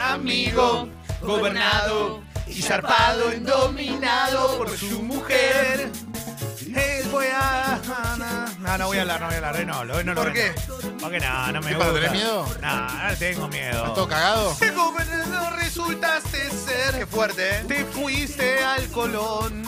amigo, 0.00 0.88
gobernado 1.22 2.22
y 2.46 2.62
zarpado, 2.62 3.30
dominado 3.40 4.56
por 4.58 4.76
su 4.76 5.02
mujer. 5.02 5.90
Eh, 6.76 7.02
voy 7.10 7.26
a. 7.34 7.80
No, 8.60 8.78
no 8.78 8.86
voy 8.86 8.98
a 8.98 9.00
hablar, 9.00 9.20
no 9.20 9.26
voy 9.26 9.34
a 9.34 9.38
hablar. 9.38 9.56
eh, 9.56 9.64
No, 9.66 9.84
lo- 9.84 10.04
no, 10.04 10.14
lo 10.14 10.22
¿Por 10.22 10.32
qué? 10.32 10.52
Porque 11.00 11.18
no, 11.18 11.52
no 11.52 11.60
me 11.60 11.68
¿Qué 11.70 11.74
gusta. 11.74 11.92
tenés 11.94 12.12
miedo? 12.12 12.46
No, 12.60 13.08
no 13.10 13.16
tengo 13.18 13.48
miedo. 13.48 13.78
¿Estás 13.78 13.94
todo 13.94 14.08
cagado? 14.08 14.56
El 14.60 14.74
gobernador 14.74 15.56
resultaste 15.56 16.50
ser. 16.50 16.94
Qué 16.98 17.06
fuerte, 17.06 17.48
¿eh? 17.60 17.64
Te 17.66 17.84
fuiste 17.86 18.62
al 18.62 18.86
Colón 18.88 19.62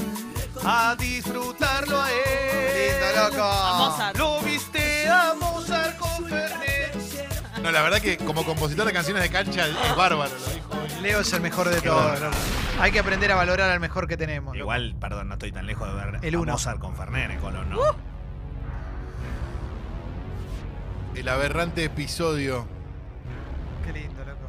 a 0.64 0.94
disfrutarlo 0.98 2.00
a 2.00 2.10
él. 2.10 3.00
Lindo, 3.00 3.36
loco. 3.38 4.12
Lo 4.18 4.40
viste 4.42 4.69
a 5.08 5.34
Mozart 5.34 5.98
con 5.98 6.26
Fernet. 6.26 7.60
No, 7.62 7.70
la 7.70 7.82
verdad 7.82 8.00
que 8.00 8.16
como 8.16 8.44
compositor 8.44 8.86
de 8.86 8.92
canciones 8.92 9.22
de 9.22 9.30
cancha 9.30 9.66
es 9.66 9.96
bárbaro, 9.96 10.30
lo 10.32 10.54
dijo. 10.54 11.00
Leo 11.02 11.20
es 11.20 11.32
el 11.32 11.40
mejor 11.40 11.68
de 11.68 11.80
todos. 11.80 12.18
Hay 12.80 12.92
que 12.92 12.98
aprender 12.98 13.30
a 13.32 13.34
valorar 13.34 13.70
al 13.70 13.80
mejor 13.80 14.06
que 14.08 14.16
tenemos. 14.16 14.54
loco. 14.54 14.58
Igual, 14.58 14.94
perdón, 15.00 15.28
no 15.28 15.34
estoy 15.34 15.52
tan 15.52 15.66
lejos 15.66 15.88
de 15.88 15.94
ver 15.94 16.18
El 16.22 16.34
a 16.34 16.38
uno. 16.40 16.52
Mozart 16.52 16.78
con 16.78 16.96
Fernet 16.96 17.24
en 17.26 17.30
el 17.32 17.38
Colón, 17.38 17.68
¿no? 17.70 17.80
El 21.14 21.28
aberrante 21.28 21.84
episodio 21.84 22.66
Qué 23.84 23.92
lindo, 23.92 24.24
loco. 24.24 24.48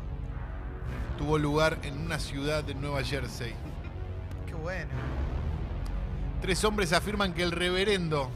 tuvo 1.18 1.38
lugar 1.38 1.78
en 1.84 1.98
una 2.00 2.20
ciudad 2.20 2.64
de 2.64 2.76
Nueva 2.76 3.04
Jersey. 3.04 3.54
Qué 4.46 4.54
bueno. 4.54 4.92
Tres 6.42 6.64
hombres 6.64 6.94
afirman 6.94 7.34
que 7.34 7.44
el 7.44 7.52
reverendo 7.52 8.30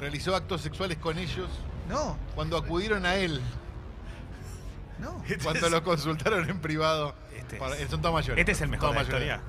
realizó 0.00 0.34
actos 0.34 0.60
sexuales 0.62 0.96
con 0.98 1.18
ellos 1.18 1.48
No, 1.88 2.16
cuando 2.34 2.56
acudieron 2.56 3.04
a 3.06 3.16
él, 3.16 3.40
no. 4.98 5.22
cuando 5.42 5.68
lo 5.68 5.82
consultaron 5.84 6.48
en 6.48 6.60
privado. 6.60 7.14
Este 7.36 7.56
Para- 7.56 7.76
es- 7.76 7.90
son 7.90 8.00
todos 8.00 8.14
mayores. 8.14 8.38
Este 8.40 8.52
es 8.52 8.60
el 8.60 8.68
mejor 8.68 8.94
de 8.94 9.02
historia. 9.02 9.40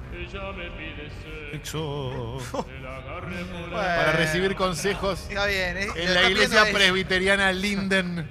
Sexo. 1.52 2.38
Para 2.52 4.04
Bueno. 4.06 4.12
recibir 4.18 4.56
consejos 4.56 5.26
Está 5.30 5.46
bien. 5.46 5.78
¿eh? 5.78 5.88
En 5.96 6.14
la 6.14 6.30
iglesia 6.30 6.66
presbiteriana 6.72 7.52
Linden. 7.52 8.30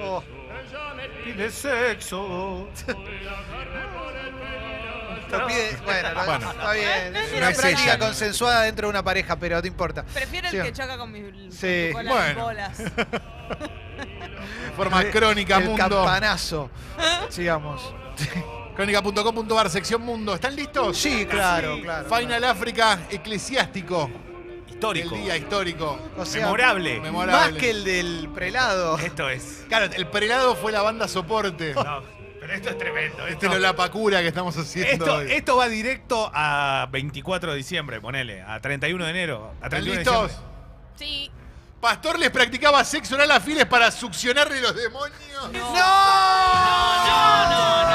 Oh, 0.00 0.22
Pide 1.24 1.50
sexo. 1.50 2.68
Bueno, 5.38 6.08
lo- 6.14 6.24
Bueno. 6.24 6.50
está 6.50 6.72
bien. 6.72 7.16
Es 7.16 7.32
una 7.32 7.50
práctica 7.50 7.68
ella, 7.70 7.96
¿no? 7.98 8.04
consensuada 8.06 8.62
dentro 8.62 8.86
de 8.86 8.90
una 8.90 9.02
pareja, 9.02 9.36
pero 9.36 9.60
no 9.60 9.66
importa. 9.66 10.04
Prefiero 10.04 10.48
el 10.48 10.56
Sí. 10.56 10.62
que 10.62 10.72
choca 10.72 10.96
con 10.98 11.12
mis 11.12 11.54
Sí. 11.54 11.90
con 11.92 12.04
las 12.04 12.14
Bueno. 12.14 12.44
bolas. 12.44 12.78
De 14.00 14.72
forma 14.76 15.04
crónica, 15.04 15.58
el 15.58 15.64
mundo. 15.64 15.78
campanazo. 15.88 16.70
Sigamos. 17.28 17.94
Crónica.com.ar, 18.74 19.68
sección 19.70 20.02
mundo. 20.02 20.34
¿Están 20.34 20.56
listos? 20.56 20.96
Sí, 20.96 21.26
claro, 21.26 21.78
claro. 21.82 22.08
Final 22.14 22.44
África 22.44 23.00
eclesiástico. 23.10 24.10
Histórico. 24.68 25.14
El 25.14 25.22
día 25.24 25.36
histórico. 25.36 25.98
O 26.16 26.24
sea, 26.24 26.44
Memorable. 26.44 27.00
Memorable. 27.00 27.50
Más 27.52 27.60
que 27.60 27.70
el 27.70 27.84
del 27.84 28.30
prelado. 28.34 28.96
Esto 28.98 29.28
es. 29.28 29.64
Claro, 29.68 29.86
el 29.94 30.06
prelado 30.06 30.54
fue 30.56 30.72
la 30.72 30.80
banda 30.80 31.06
soporte. 31.08 31.74
No, 31.74 32.02
esto 32.52 32.70
es 32.70 32.78
tremendo. 32.78 33.26
Este 33.26 33.46
Esto, 33.46 33.56
es 33.56 33.62
la 33.62 33.74
pacura 33.76 34.20
que 34.20 34.28
estamos 34.28 34.56
haciendo 34.56 35.04
esto, 35.04 35.16
hoy. 35.16 35.30
esto 35.32 35.56
va 35.56 35.68
directo 35.68 36.30
a 36.34 36.88
24 36.90 37.50
de 37.52 37.56
diciembre, 37.56 38.00
ponele. 38.00 38.42
A 38.42 38.60
31 38.60 39.04
de 39.04 39.10
enero. 39.10 39.50
A 39.60 39.66
¿Están 39.66 39.82
31 39.82 39.92
de 39.92 39.98
listos? 39.98 40.22
diciembre. 40.30 40.50
Sí. 40.96 41.30
Pastor 41.80 42.18
les 42.18 42.30
practicaba 42.30 42.84
sexo 42.84 43.14
oral 43.14 43.30
a 43.30 43.40
files 43.40 43.64
para 43.64 43.90
succionarle 43.90 44.60
los 44.60 44.74
demonios. 44.76 45.50
No. 45.52 45.58
¡No! 45.58 45.70
No, 47.10 47.82
no, 47.82 47.90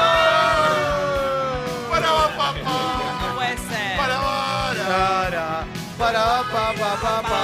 Para 1.90 2.06
papá. 2.08 2.54
no. 2.64 3.28
No 3.28 3.34
puede 3.36 3.56
ser. 3.58 3.96
Para 3.96 4.16
para. 4.20 5.64
Para, 5.98 5.98
para, 5.98 6.42
pa, 6.42 6.72
pa, 6.74 6.96
pa, 7.00 7.22
pa, 7.22 7.34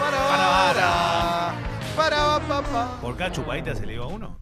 para, 0.00 0.18
para, 0.28 1.54
para, 1.96 2.20
pa, 2.48 2.58
pa. 2.62 2.82
¿Por 3.00 3.16
cada 3.16 3.32
chupadita 3.32 3.74
se 3.74 3.86
le 3.86 3.94
iba 3.94 4.06
uno? 4.06 4.38